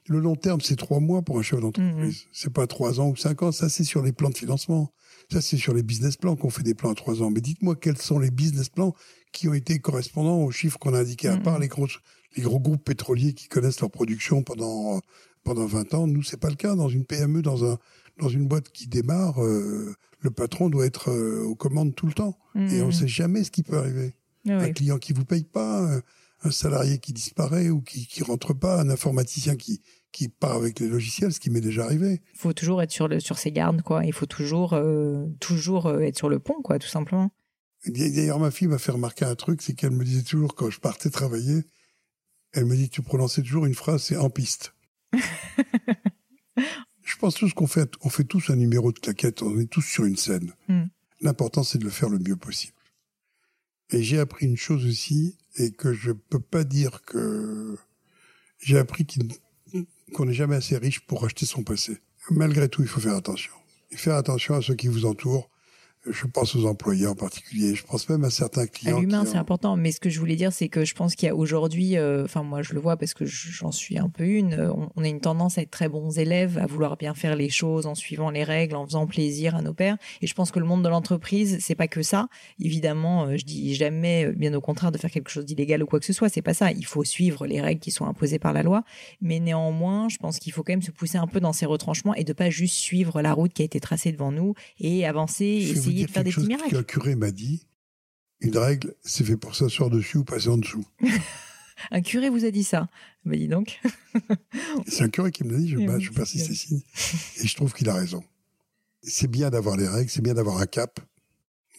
[0.07, 2.25] Le long terme, c'est trois mois pour un chef d'entreprise.
[2.31, 3.51] C'est pas trois ans ou cinq ans.
[3.51, 4.91] Ça, c'est sur les plans de financement.
[5.31, 7.29] Ça, c'est sur les business plans qu'on fait des plans à trois ans.
[7.29, 8.93] Mais dites-moi quels sont les business plans
[9.31, 11.87] qui ont été correspondants aux chiffres qu'on a indiqués, à part les gros,
[12.35, 14.99] les gros groupes pétroliers qui connaissent leur production pendant,
[15.43, 16.07] pendant 20 ans?
[16.07, 16.75] Nous, c'est pas le cas.
[16.75, 17.77] Dans une PME, dans un,
[18.17, 22.13] dans une boîte qui démarre, euh, le patron doit être euh, aux commandes tout le
[22.13, 22.37] temps.
[22.55, 24.13] Et on ne sait jamais ce qui peut arriver.
[24.49, 26.01] Ah Un client qui vous paye pas, euh,
[26.43, 29.81] un salarié qui disparaît ou qui, qui rentre pas, un informaticien qui,
[30.11, 32.21] qui part avec les logiciels, ce qui m'est déjà arrivé.
[32.33, 34.05] Il faut toujours être sur, le, sur ses gardes, quoi.
[34.05, 37.31] Il faut toujours, euh, toujours euh, être sur le pont, quoi, tout simplement.
[37.85, 40.79] D'ailleurs, ma fille m'a fait remarquer un truc, c'est qu'elle me disait toujours, quand je
[40.79, 41.63] partais travailler,
[42.53, 44.75] elle me dit, tu prononçais toujours une phrase, c'est en piste.
[47.03, 49.81] je pense tous qu'on fait, on fait tous un numéro de claquette, on est tous
[49.81, 50.53] sur une scène.
[50.67, 50.83] Mm.
[51.21, 52.77] L'important, c'est de le faire le mieux possible.
[53.91, 57.77] Et j'ai appris une chose aussi, et que je peux pas dire que
[58.59, 59.05] j'ai appris
[60.13, 61.99] qu'on n'est jamais assez riche pour acheter son passé.
[62.29, 63.53] Malgré tout, il faut faire attention.
[63.93, 65.50] Faire attention à ceux qui vous entourent.
[66.09, 67.75] Je pense aux employés en particulier.
[67.75, 68.99] Je pense même à certains À clients.
[68.99, 69.77] l'humain, qui c'est important.
[69.77, 72.23] Mais ce que je voulais dire, c'est que je pense qu'il y a aujourd'hui, euh,
[72.23, 75.03] enfin moi je le vois parce que j'en suis un peu une, euh, on, on
[75.03, 77.93] a une tendance à être très bons élèves, à vouloir bien faire les choses en
[77.93, 79.97] suivant les règles, en faisant plaisir à nos pairs.
[80.21, 82.27] Et je pense que le monde de l'entreprise, c'est pas que ça.
[82.59, 85.99] Évidemment, euh, je dis jamais, bien au contraire, de faire quelque chose d'illégal ou quoi
[85.99, 86.29] que ce soit.
[86.29, 86.71] C'est pas ça.
[86.71, 88.83] Il faut suivre les règles qui sont imposées par la loi.
[89.21, 92.15] Mais néanmoins, je pense qu'il faut quand même se pousser un peu dans ses retranchements
[92.15, 95.45] et de pas juste suivre la route qui a été tracée devant nous et avancer,
[95.45, 96.69] et essayer de faire des petits miracles.
[96.75, 97.67] qu'un curé m'a dit.
[98.39, 100.85] Une règle, c'est fait pour s'asseoir dessus ou passer en dessous.
[101.91, 102.89] Un curé vous a dit ça.
[103.25, 103.79] Bah dis donc.
[104.87, 106.81] C'est un curé qui me l'a dit, je, oui, je persiste c'est et signe.
[107.43, 108.23] Et je trouve qu'il a raison.
[109.01, 110.99] C'est bien d'avoir les règles, c'est bien d'avoir un cap,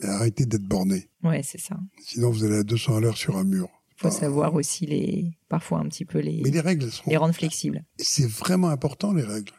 [0.00, 1.08] mais arrêtez d'être borné.
[1.22, 1.78] Ouais, c'est ça.
[2.00, 3.68] Sinon, vous allez à 200 à l'heure sur un mur.
[3.96, 7.08] faut Enfin, savoir aussi les parfois un petit peu les, Mais les règles sont.
[7.08, 7.84] les rendre flexibles.
[7.98, 9.52] C'est vraiment important, les règles.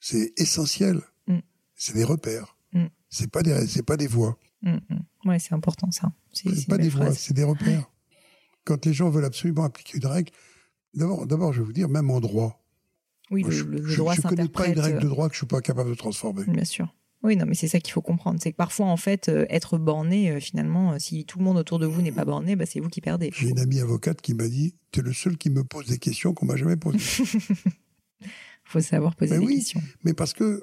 [0.00, 1.00] C'est essentiel.
[1.28, 1.38] Mm.
[1.74, 2.58] C'est des repères.
[2.72, 2.86] Mm.
[3.16, 4.36] C'est pas des, c'est pas des voies.
[4.62, 5.28] Mm, mm.
[5.28, 6.12] Ouais, c'est important ça.
[6.34, 7.18] C'est pas des phrase.
[7.18, 7.90] c'est des repères.
[8.64, 10.30] Quand les gens veulent absolument appliquer une règle,
[10.92, 12.62] d'abord, d'abord, je vais vous dire, même en droit.
[13.30, 15.08] Oui, Moi, le, je, le- le je- droit je connais pas une règle de euh,
[15.08, 16.44] droit que je suis pas capable de transformer.
[16.46, 16.94] Bien sûr.
[17.22, 18.38] Oui, non, mais c'est ça qu'il faut comprendre.
[18.42, 21.56] C'est que parfois, en fait, euh, être borné, euh, finalement, euh, si tout le monde
[21.56, 23.30] autour de vous n'est pas borné, bah, c'est vous qui perdez.
[23.34, 26.34] J'ai une amie avocate qui m'a dit, t'es le seul qui me pose des questions
[26.34, 26.98] qu'on m'a jamais posées.
[28.64, 30.62] faut savoir poser des oui, questions, Mais parce que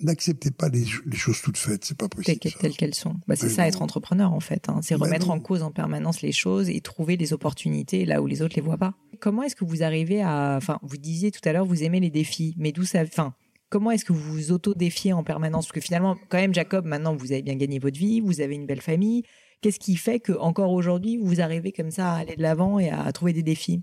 [0.00, 2.50] n'acceptez pas les, les choses toutes faites, c'est pas telles, possible.
[2.50, 2.58] ça.
[2.60, 3.14] telles qu'elles sont.
[3.26, 4.68] Bah, c'est ça, être entrepreneur, en fait.
[4.68, 4.80] hein.
[4.82, 5.34] C'est remettre non.
[5.34, 8.62] en cause en permanence les choses et trouver les opportunités là où les autres les
[8.62, 8.94] voient pas.
[9.20, 10.54] Comment est-ce que vous arrivez à...
[10.56, 13.02] Enfin, vous disiez tout à l'heure, vous aimez les défis, mais d'où ça...
[13.02, 13.34] Enfin,
[13.70, 15.66] comment est-ce que vous vous auto-défiez en permanence?
[15.66, 18.54] Parce que finalement, quand même, Jacob, maintenant, vous avez bien gagné votre vie, vous avez
[18.54, 19.22] une belle famille.
[19.60, 22.90] Qu'est-ce qui fait que encore aujourd'hui, vous arrivez comme ça à aller de l'avant et
[22.90, 23.82] à trouver des défis?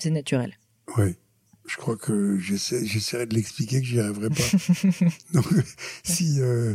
[0.00, 0.58] C'est naturel.
[0.96, 1.14] Oui.
[1.68, 5.04] Je crois que j'essaie, j'essaierai de l'expliquer que j'y arriverai pas.
[5.34, 5.46] Donc,
[6.02, 6.74] si, euh,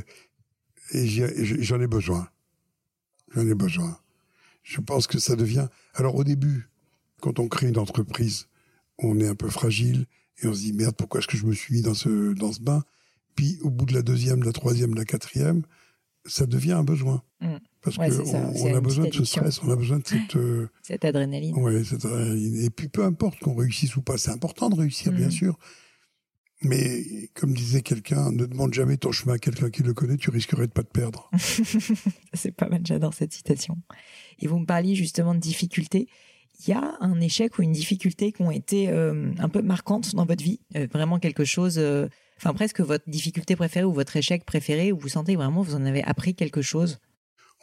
[0.93, 2.29] j'en ai besoin.
[3.33, 3.97] J'en ai besoin.
[4.61, 6.69] Je pense que ça devient, alors au début,
[7.21, 8.47] quand on crée une entreprise,
[8.99, 10.05] on est un peu fragile
[10.41, 12.53] et on se dit merde, pourquoi est-ce que je me suis mis dans ce, dans
[12.53, 12.83] ce bain?
[13.35, 15.63] Puis, au bout de la deuxième, de la troisième, de la quatrième,
[16.25, 17.21] ça devient un besoin.
[17.41, 17.55] Mm.
[17.81, 20.69] Parce Ouais, ça, on, a besoin de ce stress, on a besoin de cette, euh,
[20.83, 21.53] Cette adrénaline.
[21.57, 22.55] Ouais, c'est adrénaline.
[22.63, 25.31] Et puis peu importe qu'on réussisse ou pas, c'est important de réussir, bien Mhm.
[25.31, 25.59] sûr.
[26.61, 30.29] Mais comme disait quelqu'un, ne demande jamais ton chemin à quelqu'un qui le connaît, tu
[30.29, 31.29] risquerais de pas te perdre.
[32.33, 33.77] C'est pas mal, j'adore cette citation.
[34.39, 36.07] Et vous me parliez justement de difficultés.
[36.65, 40.15] Il y a un échec ou une difficulté qui ont été euh, un peu marquantes
[40.15, 41.77] dans votre vie, Euh, vraiment quelque chose,
[42.37, 45.85] enfin presque votre difficulté préférée ou votre échec préféré, où vous sentez vraiment vous en
[45.85, 46.99] avez appris quelque chose?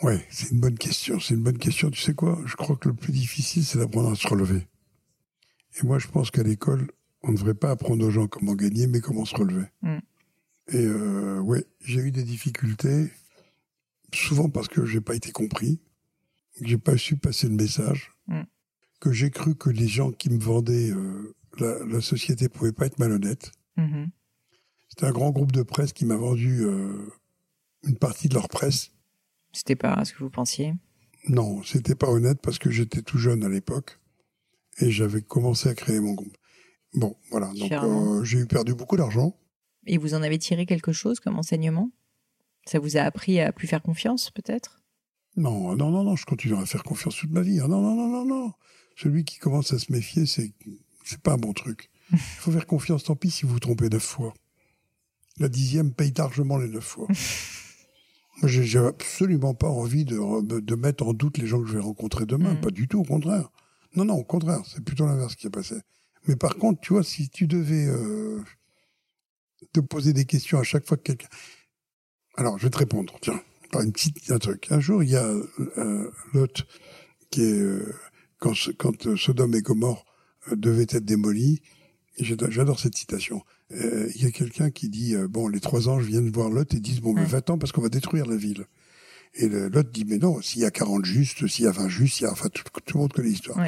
[0.03, 1.21] Ouais, c'est une bonne question.
[1.21, 1.91] C'est une bonne question.
[1.91, 2.41] Tu sais quoi?
[2.47, 4.67] Je crois que le plus difficile, c'est d'apprendre à se relever.
[5.79, 6.91] Et moi, je pense qu'à l'école,
[7.23, 9.67] on ne devrait pas apprendre aux gens comment gagner, mais comment se relever.
[9.83, 9.99] Mm.
[10.69, 13.11] Et euh, ouais, j'ai eu des difficultés,
[14.15, 15.81] souvent parce que j'ai pas été compris,
[16.59, 18.43] que j'ai pas su passer le message, Mm.
[19.01, 22.87] que j'ai cru que les gens qui me vendaient euh, la, la société pouvaient pas
[22.87, 23.51] être malhonnêtes.
[23.77, 24.11] Mhm.
[24.91, 27.11] C'était un grand groupe de presse qui m'a vendu euh,
[27.85, 28.91] une partie de leur presse.
[29.53, 30.75] C'était pas ce que vous pensiez?
[31.29, 33.99] Non, c'était pas honnête parce que j'étais tout jeune à l'époque
[34.79, 36.37] et j'avais commencé à créer mon groupe.
[36.95, 37.53] Bon, voilà.
[37.55, 39.37] Donc euh, j'ai eu perdu beaucoup d'argent.
[39.87, 41.91] Et vous en avez tiré quelque chose comme enseignement?
[42.67, 44.83] Ça vous a appris à plus faire confiance, peut-être?
[45.37, 47.61] Non, non, non, non, je continuerai à faire confiance toute ma vie.
[47.61, 48.53] Ah, non, non, non, non, non.
[48.97, 50.53] Celui qui commence à se méfier, c'est
[51.05, 51.91] c'est pas un bon truc.
[52.13, 54.35] Il faut faire confiance, tant pis si vous vous trompez neuf fois.
[55.41, 57.09] La dixième paye largement les neuf fois.
[58.45, 61.81] J'ai absolument pas envie de, re- de mettre en doute les gens que je vais
[61.81, 62.55] rencontrer demain.
[62.55, 62.61] Mhm.
[62.61, 63.51] Pas du tout, au contraire.
[63.97, 65.75] Non, non, au contraire, c'est plutôt l'inverse qui est passé.
[66.27, 68.41] Mais par contre, tu vois, si tu devais euh,
[69.73, 71.29] te poser des questions à chaque fois que quelqu'un...
[72.37, 73.41] Alors, je vais te répondre, tiens,
[73.73, 74.69] par une petite un truc.
[74.71, 76.65] Un jour, il y a euh, Lot
[77.31, 77.59] qui est...
[77.59, 77.95] Euh,
[78.39, 80.05] quand, quand Sodome et Gomorre
[80.53, 81.61] devaient être démolis,
[82.19, 86.51] j'adore cette citation, il y a quelqu'un qui dit, bon, les trois anges viennent voir
[86.51, 88.67] Lot et disent, bon, mais va-t'en parce qu'on va détruire la ville.
[89.35, 92.21] Et l'autre dit, mais non, s'il y a 40 justes, s'il y a 20 justes,
[92.21, 93.59] il y a, enfin, tout, tout le monde connaît l'histoire.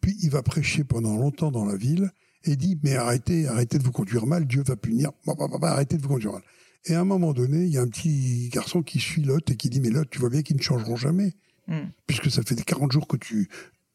[0.00, 2.12] Puis il va prêcher pendant longtemps dans la ville
[2.44, 5.72] et dit, mais arrêtez, arrêtez de vous conduire mal, Dieu va punir, bah, bah, bah,
[5.72, 6.42] arrêtez de vous conduire mal.
[6.84, 9.56] Et à un moment donné, il y a un petit garçon qui suit Lot et
[9.56, 11.34] qui dit, mais Lot, tu vois bien qu'ils ne changeront jamais.
[11.66, 11.88] Hmm.
[12.06, 13.48] Puisque ça fait 40 jours que tu...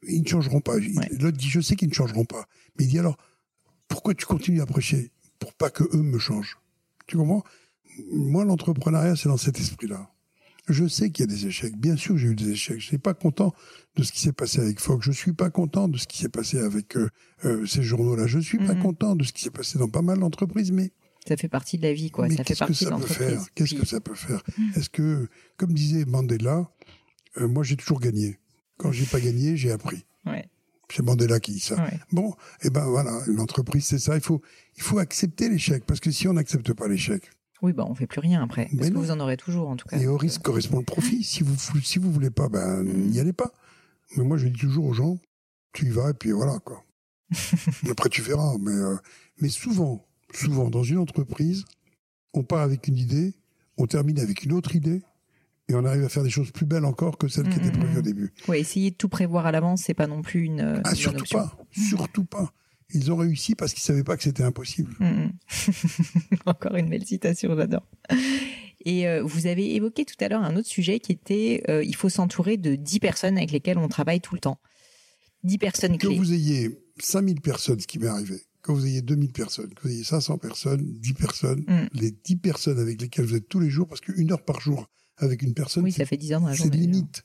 [0.05, 0.75] Ils ne changeront pas.
[0.77, 2.45] Lot dit, je sais qu'ils ne changeront pas.
[2.77, 3.17] Mais il dit alors,
[3.87, 5.12] pourquoi tu continues à prêcher?
[5.43, 6.57] Pour pas que eux me changent.
[7.07, 7.43] Tu comprends?
[8.11, 10.09] Moi, l'entrepreneuriat, c'est dans cet esprit-là.
[10.69, 11.75] Je sais qu'il y a des échecs.
[11.77, 12.79] Bien sûr, j'ai eu des échecs.
[12.79, 13.53] Je suis pas content
[13.97, 15.05] de ce qui s'est passé avec Fox.
[15.05, 17.09] Je suis pas content de ce qui s'est passé avec euh,
[17.43, 18.25] euh, ces journaux-là.
[18.25, 18.81] Je suis pas mhm.
[18.81, 20.93] content de ce qui s'est passé dans pas mal d'entreprises, mais
[21.27, 22.27] ça fait partie de la vie, quoi.
[22.27, 23.47] Mais ça fait partie de l'entreprise.
[23.55, 24.41] Qu'est-ce que ça peut faire?
[24.75, 25.27] Est-ce que,
[25.57, 26.69] comme disait Mandela,
[27.37, 28.39] euh, moi j'ai toujours gagné.
[28.77, 30.05] Quand j'ai pas gagné, j'ai appris.
[30.25, 30.49] Ouais.
[30.89, 31.87] C'est Mandela qui dit ça.
[32.11, 32.31] Bon,
[32.61, 34.15] et eh ben voilà, une entreprise, c'est ça.
[34.15, 34.41] Il faut,
[34.75, 37.31] il faut accepter l'échec, parce que si on n'accepte pas l'échec,
[37.63, 38.69] oui, bah on fait plus rien après.
[38.77, 39.97] Parce que vous en aurez toujours, en tout cas?
[39.97, 41.23] Et au risque correspond le profit.
[41.23, 43.53] Si vous si vous voulez pas, ben n'y allez pas.
[44.17, 45.17] Mais moi, je dis toujours aux gens,
[45.71, 46.83] tu y vas et puis voilà quoi.
[47.89, 48.57] après, tu verras.
[48.59, 48.97] Mais euh,
[49.39, 51.63] mais souvent, souvent dans une entreprise,
[52.33, 53.33] on part avec une idée,
[53.77, 55.01] on termine avec une autre idée.
[55.69, 57.99] Et on arrive à faire des choses plus belles encore que celles qui étaient prévues
[57.99, 58.33] au début.
[58.47, 60.81] Oui, essayer de tout prévoir à l'avance, c'est pas non plus une.
[60.83, 62.53] Ah, surtout pas, surtout pas
[62.93, 64.93] ils ont réussi parce qu'ils savaient pas que c'était impossible.
[64.99, 65.31] Mm, mm.
[66.45, 67.87] Encore une belle citation, j'adore.
[68.85, 71.95] Et euh, vous avez évoqué tout à l'heure un autre sujet qui était euh, il
[71.95, 74.59] faut s'entourer de 10 personnes avec lesquelles on travaille tout le temps.
[75.43, 76.15] 10 personnes clés.
[76.15, 79.83] Que vous ayez 5000 personnes, ce qui m'est arrivé, que vous ayez 2000 personnes, que
[79.83, 81.87] vous ayez 500 personnes, 10 personnes, mm.
[81.93, 84.89] les 10 personnes avec lesquelles vous êtes tous les jours, parce qu'une heure par jour
[85.17, 86.71] avec une personne, oui, ça fait 10 ans dans la journée.
[86.73, 87.23] C'est limite.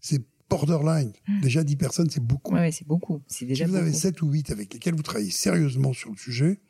[0.00, 1.12] C'est borderline.
[1.26, 1.40] Hmm.
[1.40, 2.54] Déjà 10 personnes, c'est beaucoup.
[2.54, 3.22] Ouais, c'est beaucoup.
[3.40, 6.60] Déjà si vous avez 7 ou 8 avec lesquels vous travaillez sérieusement sur le sujet,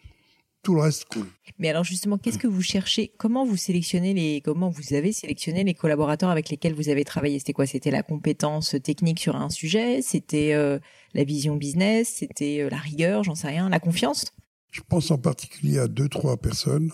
[0.62, 1.26] tout le reste cool.
[1.58, 3.12] Mais alors justement, qu'est-ce que vous cherchez?
[3.16, 7.38] Comment vous sélectionnez les Comment vous avez sélectionné les collaborateurs avec lesquels vous avez travaillé?
[7.38, 7.66] C'était quoi?
[7.66, 10.02] C'était la compétence technique sur un sujet?
[10.02, 10.78] C'était euh,
[11.14, 12.12] la vision business?
[12.16, 13.24] C'était euh, la rigueur?
[13.24, 13.68] J'en sais rien.
[13.68, 14.26] La confiance?
[14.70, 16.92] Je pense en particulier à deux trois personnes.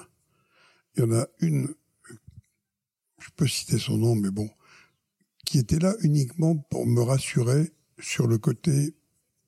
[0.97, 1.69] Il y en a une.
[3.25, 4.51] Je peux citer son nom, mais bon,
[5.47, 8.95] qui était là uniquement pour me rassurer sur le côté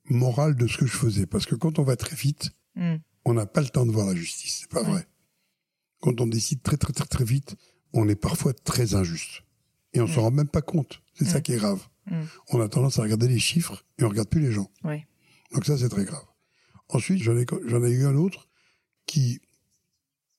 [0.07, 1.27] moral de ce que je faisais.
[1.27, 2.97] Parce que quand on va très vite, hmm.
[3.27, 4.61] on n'a pas le temps de voir la justice.
[4.63, 5.07] C'est pas vrai.
[6.01, 7.57] Quand on décide très très très très vite,
[7.93, 9.43] on est parfois très injuste.
[9.93, 11.03] Et on ne s'en rend même pas compte.
[11.13, 11.43] C'est ça hmm.
[11.43, 11.87] qui est grave.
[12.07, 12.25] Hmm.
[12.49, 14.71] On a tendance à regarder les chiffres et on regarde plus les gens.
[15.53, 16.25] Donc ça, c'est très grave.
[16.89, 18.49] Ensuite, j'en ai, j'en ai eu un autre
[19.05, 19.41] qui,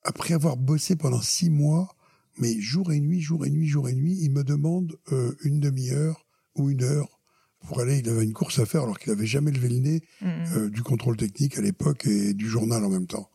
[0.02, 1.94] après avoir bossé pendant six mois,
[2.40, 5.60] mais jour et nuit, jour et nuit, jour et nuit, il me demande euh, une
[5.60, 7.20] demi-heure ou une heure
[7.66, 7.98] pour aller.
[7.98, 10.56] Il avait une course à faire alors qu'il avait jamais levé le nez mm-hmm.
[10.56, 13.30] euh, du contrôle technique à l'époque et du journal en même temps.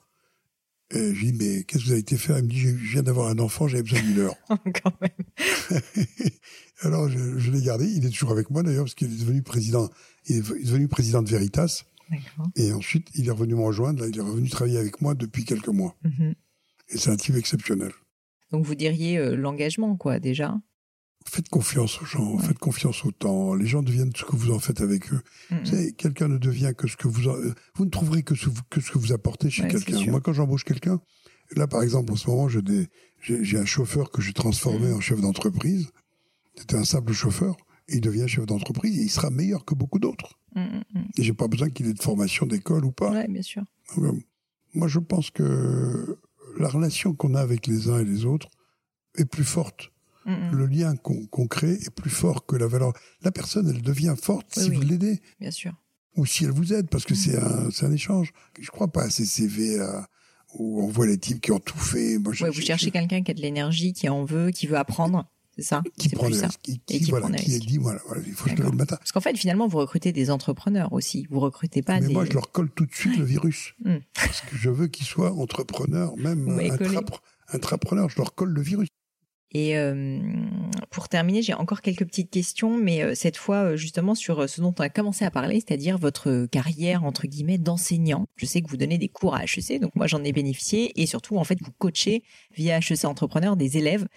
[0.92, 2.38] Et je lui dis mais qu'est-ce que vous avez été faire?
[2.38, 4.36] Il me dit je viens d'avoir un enfant, j'avais besoin d'une heure.
[4.50, 5.82] Quand même.
[6.82, 7.88] alors je, je l'ai gardé.
[7.88, 9.90] Il est toujours avec moi d'ailleurs parce qu'il est devenu président.
[10.28, 11.84] Il est devenu président de Veritas.
[12.56, 14.02] Et ensuite il est revenu me rejoindre.
[14.02, 15.96] Là, il est revenu travailler avec moi depuis quelques mois.
[16.06, 16.36] Mm-hmm.
[16.90, 17.92] Et c'est un type exceptionnel.
[18.54, 20.56] Donc vous diriez euh, l'engagement, quoi, déjà
[21.26, 23.56] Faites confiance aux gens, faites confiance au temps.
[23.56, 25.22] Les gens deviennent ce que vous en faites avec eux.
[25.98, 27.30] quelqu'un ne devient que ce que vous...
[27.30, 30.06] Euh, vous ne trouverez que ce, que ce que vous apportez chez quelqu'un.
[30.12, 31.00] Moi, quand j'embauche quelqu'un,
[31.56, 34.96] là, par exemple, en ce moment, j'ai un chauffeur que j'ai transformé mm.
[34.96, 35.90] en chef d'entreprise.
[36.56, 37.56] C'était un simple chauffeur.
[37.88, 40.40] Et il devient chef d'entreprise et il sera meilleur que beaucoup d'autres.
[40.56, 43.12] Mm, mm, et j'ai pas besoin qu'il ait de formation d'école ou pas.
[43.12, 43.64] Ouais, bien sûr.
[43.98, 44.12] Euh,
[44.74, 46.20] moi, je pense que
[46.58, 48.50] la relation qu'on a avec les uns et les autres
[49.16, 49.92] est plus forte.
[50.26, 52.94] Le lien qu'on crée est plus fort que la valeur.
[53.24, 55.20] La personne, elle devient forte si vous l'aidez.
[55.40, 55.74] Bien sûr.
[56.16, 58.32] Ou si elle vous aide, parce que c'est un, un échange.
[58.58, 60.00] Je crois pas à ces CV euh,
[60.54, 62.18] où on voit les types qui ont tout fait.
[62.20, 65.30] Moi, vous cherchez quelqu'un qui a de l'énergie, qui en veut, qui veut apprendre.
[65.56, 66.50] C'est ça Qui prend ça.
[66.62, 68.96] Qui, qui, qui, voilà, qui dit, voilà, voilà, il faut que je le matin.
[68.98, 71.28] Parce qu'en fait, finalement, vous recrutez des entrepreneurs aussi.
[71.30, 72.14] Vous recrutez pas Mais des...
[72.14, 73.76] moi, je leur colle tout de suite le virus.
[73.84, 73.98] Hmm.
[74.16, 76.60] Parce que je veux qu'ils soient entrepreneurs, même
[77.50, 78.10] intrapreneurs.
[78.10, 78.88] Je leur colle le virus.
[79.56, 80.20] Et euh,
[80.90, 84.62] pour terminer, j'ai encore quelques petites questions, mais euh, cette fois euh, justement sur ce
[84.62, 88.26] dont on a commencé à parler, c'est-à-dire votre carrière entre guillemets d'enseignant.
[88.36, 91.06] Je sais que vous donnez des cours à HEC, donc moi j'en ai bénéficié, et
[91.06, 92.24] surtout en fait vous coachez
[92.56, 94.08] via HEC Entrepreneur des élèves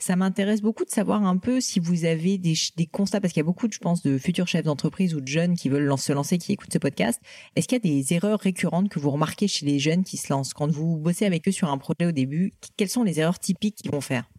[0.00, 3.40] Ça m'intéresse beaucoup de savoir un peu si vous avez des, des constats, parce qu'il
[3.40, 6.12] y a beaucoup, je pense, de futurs chefs d'entreprise ou de jeunes qui veulent se
[6.12, 7.20] lancer, qui écoutent ce podcast.
[7.54, 10.32] Est-ce qu'il y a des erreurs récurrentes que vous remarquez chez les jeunes qui se
[10.32, 10.54] lancent?
[10.54, 13.76] Quand vous bossez avec eux sur un projet au début, quelles sont les erreurs typiques
[13.76, 14.30] qu'ils vont faire?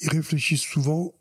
[0.00, 1.12] Ils réfléchissent souvent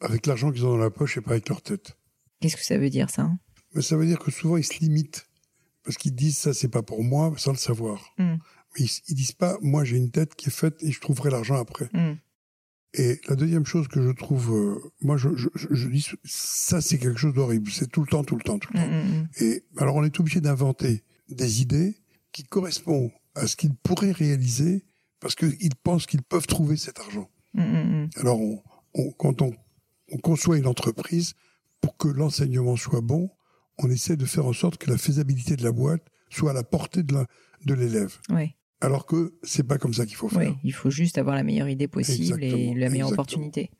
[0.00, 1.98] avec l'argent qu'ils ont dans la poche et pas avec leur tête.
[2.40, 3.30] Qu'est-ce que ça veut dire, ça?
[3.74, 5.26] Mais Ça veut dire que souvent, ils se limitent.
[5.84, 8.14] Parce qu'ils disent, ça, c'est pas pour moi, sans le savoir.
[8.16, 8.36] Mm.
[8.74, 11.28] Mais ils, ils disent pas, moi, j'ai une tête qui est faite et je trouverai
[11.28, 11.90] l'argent après.
[11.92, 12.14] Mm.
[12.94, 16.80] Et la deuxième chose que je trouve, euh, moi, je, je, je, je dis, ça,
[16.82, 17.70] c'est quelque chose d'horrible.
[17.70, 18.90] C'est tout le temps, tout le temps, tout le Mm, temps.
[18.90, 19.28] mm, mm.
[19.40, 21.96] Et alors, on est obligé d'inventer des idées
[22.32, 24.84] qui correspondent à ce qu'ils pourraient réaliser
[25.20, 27.30] parce qu'ils pensent qu'ils peuvent trouver cet argent.
[28.16, 28.62] Alors, on,
[28.94, 29.54] on- quand on,
[30.10, 31.32] on conçoit une entreprise,
[31.80, 33.30] pour que l'enseignement soit bon,
[33.78, 36.62] on essaie de faire en sorte que la faisabilité de la boîte soit à la
[36.62, 38.18] portée de l'élève.
[38.82, 40.38] Alors que c'est pas comme ça qu'il faut faire.
[40.40, 43.12] ouais, il faut juste avoir la meilleure idée possible et la meilleure exactement.
[43.12, 43.70] opportunité.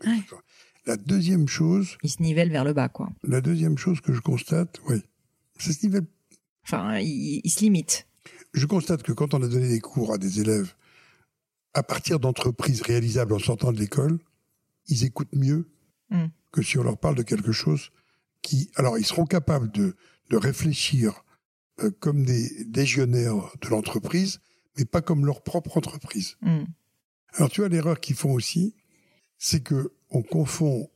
[0.86, 3.10] La deuxième chose, Il se nivelle vers le bas, quoi.
[3.22, 5.00] la deuxième chose que je constate, oui,
[5.58, 6.06] ça se nivelle.
[6.64, 8.06] Enfin, il, il se limite.
[8.52, 10.74] Je constate que quand on a donné des cours à des élèves
[11.74, 14.18] à partir d'entreprises réalisables en sortant de l'école,
[14.88, 15.68] ils écoutent mieux
[16.10, 16.26] Mm.
[16.52, 17.90] que si on leur parle de quelque chose
[18.42, 19.96] qui, alors ils seront capables de,
[20.28, 21.24] de réfléchir
[21.80, 24.40] euh, comme des légionnaires de l'entreprise,
[24.76, 26.36] mais pas comme leur propre entreprise.
[26.42, 26.64] Mm.
[27.34, 28.74] Alors tu vois l'erreur qu'ils font aussi,
[29.38, 30.88] c'est que on confond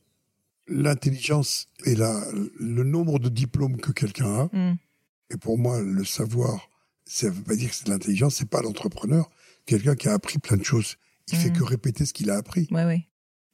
[0.67, 2.23] l'intelligence et la,
[2.59, 4.55] le nombre de diplômes que quelqu'un a.
[4.55, 4.77] Mm.
[5.31, 6.69] Et pour moi, le savoir,
[7.05, 9.29] ça veut pas dire que c'est de l'intelligence, c'est pas l'entrepreneur.
[9.65, 10.97] Quelqu'un qui a appris plein de choses.
[11.29, 11.57] Il fait Mhm.
[11.57, 12.67] que répéter ce qu'il a appris.
[12.71, 13.07] Ouais, ouais.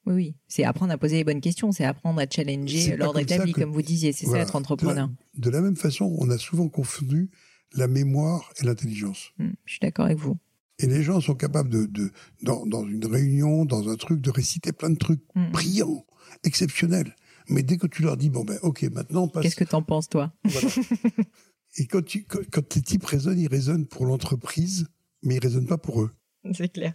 [0.06, 0.36] Oui, oui.
[0.48, 3.72] C'est apprendre à poser les bonnes questions, c'est apprendre à challenger l'ordre établi, que- comme
[3.72, 4.12] vous disiez.
[4.12, 4.44] C'est Voilà.
[4.44, 5.10] ça être entrepreneur.
[5.38, 7.32] De la même façon, on a souvent confondu
[7.74, 9.32] la mémoire et l'intelligence.
[9.38, 10.38] Mm, Je suis d'accord avec vous.
[10.80, 12.12] Et les gens sont capables de, de
[12.42, 15.52] dans, dans une réunion, dans un truc, de réciter plein de trucs Mm.
[15.52, 16.06] brillants,
[16.44, 17.16] exceptionnels.
[17.50, 19.82] Mais dès que tu leur dis, bon ben, ok, maintenant, on passe Qu'est-ce que t'en
[19.84, 20.34] penses, toi?
[20.46, 20.68] Voilà.
[21.78, 24.88] Et quand, tu, quand, quand tes types raisonnent, ils raisonnent pour l'entreprise,
[25.24, 26.12] mais ils raisonnent pas pour eux.
[26.54, 26.94] C'est clair.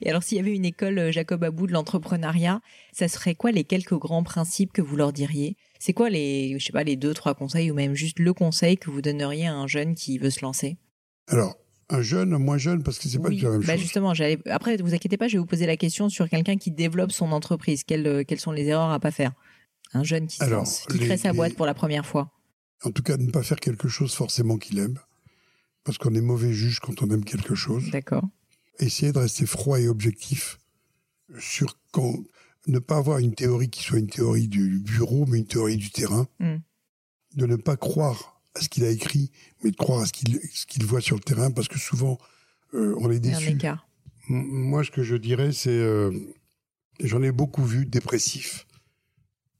[0.00, 2.60] Et alors, s'il y avait une école euh, Jacob Abou de l'entrepreneuriat,
[2.92, 5.56] ça serait quoi les quelques grands principes que vous leur diriez?
[5.78, 8.76] C'est quoi les, je sais pas, les deux, trois conseils ou même juste le conseil
[8.76, 10.76] que vous donneriez à un jeune qui veut se lancer?
[11.28, 11.56] Alors,
[11.88, 13.82] un jeune, un moins jeune, parce que c'est pas Oui, la même bah chose.
[13.82, 14.12] justement.
[14.46, 17.30] Après, vous inquiétez pas, je vais vous poser la question sur quelqu'un qui développe son
[17.32, 17.84] entreprise.
[17.84, 19.32] Quelles, euh, quelles sont les erreurs à pas faire?
[19.94, 22.30] Un jeune qui se lance, qui les- crée sa les- boîte pour la première fois.
[22.84, 24.98] En tout cas, ne pas faire quelque chose forcément qu'il aime,
[25.84, 27.90] parce qu'on est mauvais juge quand on aime quelque chose.
[27.90, 28.24] D'accord.
[28.80, 30.58] Essayer de rester froid et objectif
[31.38, 32.14] sur quand
[32.66, 35.90] ne pas avoir une théorie qui soit une théorie du bureau, mais une théorie du
[35.90, 36.26] terrain.
[36.40, 36.56] Mm.
[37.36, 39.30] De ne pas croire à ce qu'il a écrit,
[39.62, 42.18] mais de croire à ce qu'il voit sur le terrain, parce que souvent
[42.74, 43.58] euh, on est déçu.
[44.28, 46.10] Moi, ce que je dirais, c'est, euh,
[47.00, 48.66] j'en ai beaucoup vu dépressifs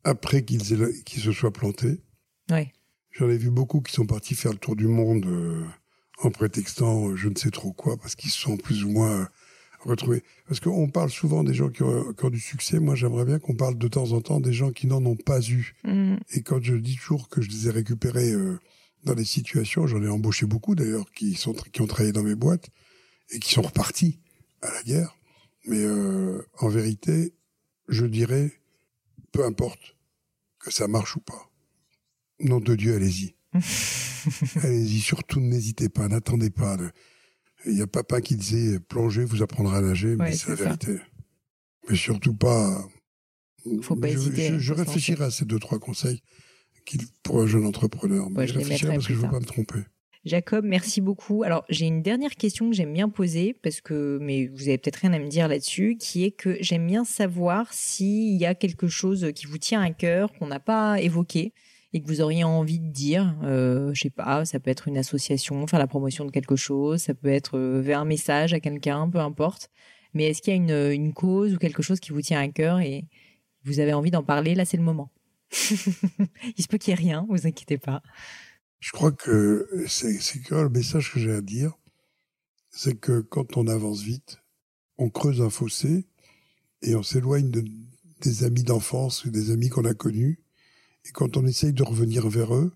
[0.05, 2.01] après qu'ils se soient plantés.
[2.51, 2.73] Ouais.
[3.13, 5.65] J'en ai vu beaucoup qui sont partis faire le tour du monde euh,
[6.23, 9.29] en prétextant je ne sais trop quoi, parce qu'ils se sont plus ou moins
[9.89, 10.23] retrouvés.
[10.47, 12.79] Parce qu'on parle souvent des gens qui ont, qui ont du succès.
[12.79, 15.41] Moi, j'aimerais bien qu'on parle de temps en temps des gens qui n'en ont pas
[15.41, 15.75] eu.
[15.85, 16.17] Mm.
[16.33, 18.59] Et quand je dis toujours que je les ai récupérés euh,
[19.05, 22.35] dans des situations, j'en ai embauché beaucoup d'ailleurs, qui, sont, qui ont travaillé dans mes
[22.35, 22.69] boîtes
[23.31, 24.21] et qui sont repartis
[24.63, 25.17] à la guerre.
[25.67, 27.35] Mais euh, en vérité,
[27.89, 28.53] je dirais,
[29.33, 29.97] peu importe
[30.59, 31.51] que ça marche ou pas.
[32.41, 33.35] Nom de Dieu, allez-y.
[34.63, 36.77] allez-y, surtout n'hésitez pas, n'attendez pas.
[36.77, 36.91] de-
[37.67, 40.57] Il y a papa qui disait, plongez, vous apprendrez à nager, mais Ouais, c'est la
[40.57, 40.65] ça.
[40.65, 40.99] vérité.
[41.89, 42.87] Mais surtout pas...
[43.83, 46.23] Faut pas je, hésiter Je, réfléchirai à ces deux, trois conseils
[47.23, 48.31] pour un jeune entrepreneur.
[48.31, 49.33] Mais Ouais, je réfléchirai parce que je veux tard.
[49.33, 49.81] pas me tromper.
[50.25, 51.43] Jacob, merci beaucoup.
[51.43, 54.97] Alors, j'ai une dernière question que j'aime bien poser, parce que, mais vous avez peut-être
[54.97, 58.89] rien à me dire là-dessus, qui est que j'aime bien savoir s'il y a quelque
[58.89, 61.53] chose qui vous tient à cœur, qu'on n'a pas évoqué,
[61.93, 63.37] et que vous auriez envie de dire.
[63.43, 67.03] Euh, je sais pas, ça peut être une association, faire la promotion de quelque chose,
[67.03, 69.71] ça peut être euh, vers un message à quelqu'un, peu importe.
[70.15, 72.49] Mais est-ce qu'il y a une, une cause ou quelque chose qui vous tient à
[72.49, 73.05] cœur et
[73.65, 75.11] vous avez envie d'en parler Là, c'est le moment.
[75.71, 78.03] Il se peut qu'il y ait rien, vous inquiétez pas.
[78.81, 81.73] Je crois que c'est que le message que j'ai à dire,
[82.71, 84.39] c'est que quand on avance vite,
[84.99, 86.07] on creuse un fossé
[86.83, 87.65] et on s'éloigne de-
[88.21, 90.41] des amis d'enfance ou des amis qu'on a connus.
[91.09, 92.73] Et quand on essaye de revenir vers eux,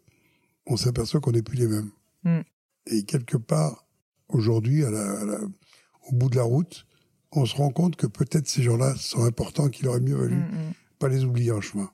[0.67, 1.91] on s'aperçoit qu'on n'est plus les mêmes.
[2.25, 2.41] Mm.
[2.87, 3.87] Et quelque part,
[4.29, 6.87] aujourd'hui, au bout de la route,
[7.33, 10.73] on se rend compte que peut-être ces gens-là sont importants, qu'il aurait mieux valu Mm,
[10.99, 11.91] pas les oublier en chemin.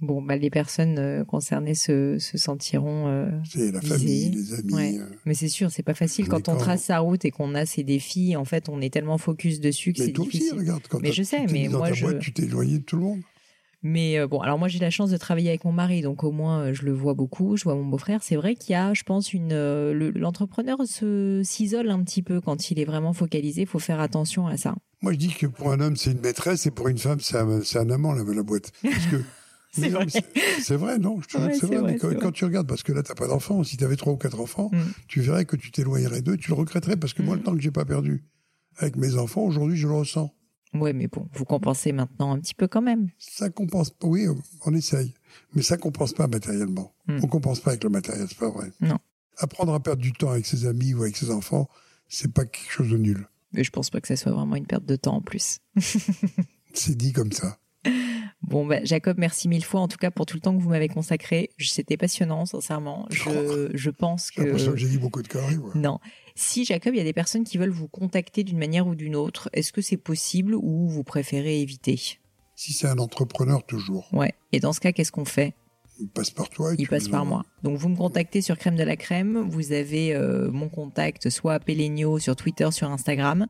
[0.00, 3.06] Bon, bah, les personnes euh, concernées se, se sentiront.
[3.08, 3.94] Euh, c'est la visées.
[3.98, 4.72] famille, les amis.
[4.74, 4.98] Ouais.
[4.98, 6.26] euh, Mais c'est sûr, c'est pas facile.
[6.26, 9.18] Quand on trace sa route et qu'on a ses défis, en fait, on est tellement
[9.18, 10.58] focus dessus que Mais c'est toi aussi, difficile.
[10.58, 13.02] regarde, quand Mais je sais, mais moi, je- boîte, tu t'es éloigné de tout le
[13.02, 13.20] monde.
[13.82, 16.32] Mais euh, bon, alors moi j'ai la chance de travailler avec mon mari, donc au
[16.32, 18.22] moins euh, je le vois beaucoup, je vois mon beau-frère.
[18.22, 22.22] C'est vrai qu'il y a, je pense, une euh, le- l'entrepreneur se s'isole un petit
[22.22, 23.62] peu quand il est vraiment focalisé.
[23.62, 24.74] Il faut faire attention à ça.
[25.02, 27.38] Moi, je dis que pour un homme, c'est une maîtresse et pour une femme, c'est
[27.38, 28.70] un, amant, la, la boîte.
[28.82, 29.22] Parce que,
[29.72, 30.98] C'est vrai.
[30.98, 31.78] non je Ouais, c'est vrai.
[31.78, 34.12] vrai, mais quand tu regardes, parce que là, t'as pas d'enfants, si tu avais trois
[34.12, 34.78] ou quatre enfants, Mm.
[35.08, 37.38] tu verrais que tu t'éloignerais d'eux, tu le regretterais, parce que moi, Mm.
[37.38, 38.24] le temps que j'ai pas perdu
[38.76, 40.34] avec mes enfants, aujourd'hui, je le ressens.
[40.72, 43.08] Ouais, mais bon, vous compensez maintenant un petit peu quand même.
[43.18, 44.26] Ça compense pas, oui,
[44.64, 45.14] on essaye,
[45.54, 46.94] mais ça compense pas matériellement.
[47.06, 47.20] Mm.
[47.22, 48.70] On compense pas avec le matériel, c'est pas vrai.
[48.80, 48.98] Non.
[49.38, 51.68] Apprendre à perdre du temps avec ses amis ou avec ses enfants,
[52.08, 53.26] c'est pas quelque chose de nul.
[53.52, 55.58] Mais je pense pas que ça soit vraiment une perte de temps en plus.
[56.72, 57.58] C'est dit comme ça.
[58.42, 60.70] Bon, bah, Jacob, merci mille fois en tout cas pour tout le temps que vous
[60.70, 61.50] m'avez consacré.
[61.58, 63.06] C'était passionnant, sincèrement.
[63.10, 64.76] Je, je pense J'ai l'impression que.
[64.78, 65.58] j'ai dit beaucoup de conneries.
[65.58, 65.70] ouais.
[65.74, 65.98] Non.
[66.36, 69.14] Si Jacob, il y a des personnes qui veulent vous contacter d'une manière ou d'une
[69.14, 72.00] autre, est-ce que c'est possible ou vous préférez éviter?
[72.56, 74.08] Si c'est un entrepreneur, toujours.
[74.12, 74.32] Ouais.
[74.52, 75.54] Et dans ce cas, qu'est-ce qu'on fait?
[76.00, 76.72] Il passe par toi.
[76.72, 77.44] et Il passe par moi.
[77.62, 79.46] Donc vous me contactez sur Crème de la Crème.
[79.50, 83.46] Vous avez euh, mon contact soit à Pelenio sur Twitter, sur Instagram.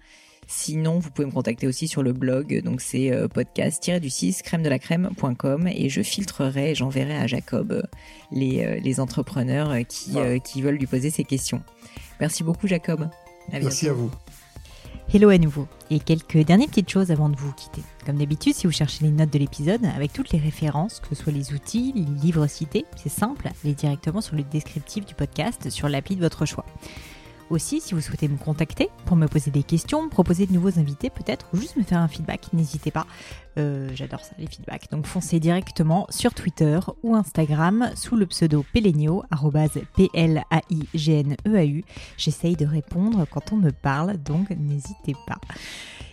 [0.53, 2.61] Sinon, vous pouvez me contacter aussi sur le blog.
[2.64, 7.70] Donc c'est euh, podcast-du6 crème de la crème.com et je filtrerai et j'enverrai à Jacob
[7.70, 7.82] euh,
[8.32, 11.62] les, euh, les entrepreneurs qui, euh, veulent lui poser ces questions.
[12.18, 13.09] Merci beaucoup Jacob.
[13.53, 14.11] À Merci à vous.
[15.14, 15.68] Hello à nouveau.
[15.88, 17.82] Et quelques dernières petites choses avant de vous quitter.
[18.05, 21.22] Comme d'habitude, si vous cherchez les notes de l'épisode, avec toutes les références, que ce
[21.22, 25.70] soit les outils, les livres cités, c'est simple, allez directement sur le descriptif du podcast
[25.70, 26.66] sur l'appli de votre choix.
[27.51, 30.78] Aussi, si vous souhaitez me contacter pour me poser des questions, me proposer de nouveaux
[30.78, 33.07] invités peut-être, ou juste me faire un feedback, n'hésitez pas.
[33.59, 34.88] Euh, J'adore ça, les feedbacks.
[34.92, 41.84] Donc foncez directement sur Twitter ou Instagram sous le pseudo Pelenio, arrobase P-L-A-I-G-N-E-A-U.
[42.16, 45.38] J'essaye de répondre quand on me parle, donc n'hésitez pas.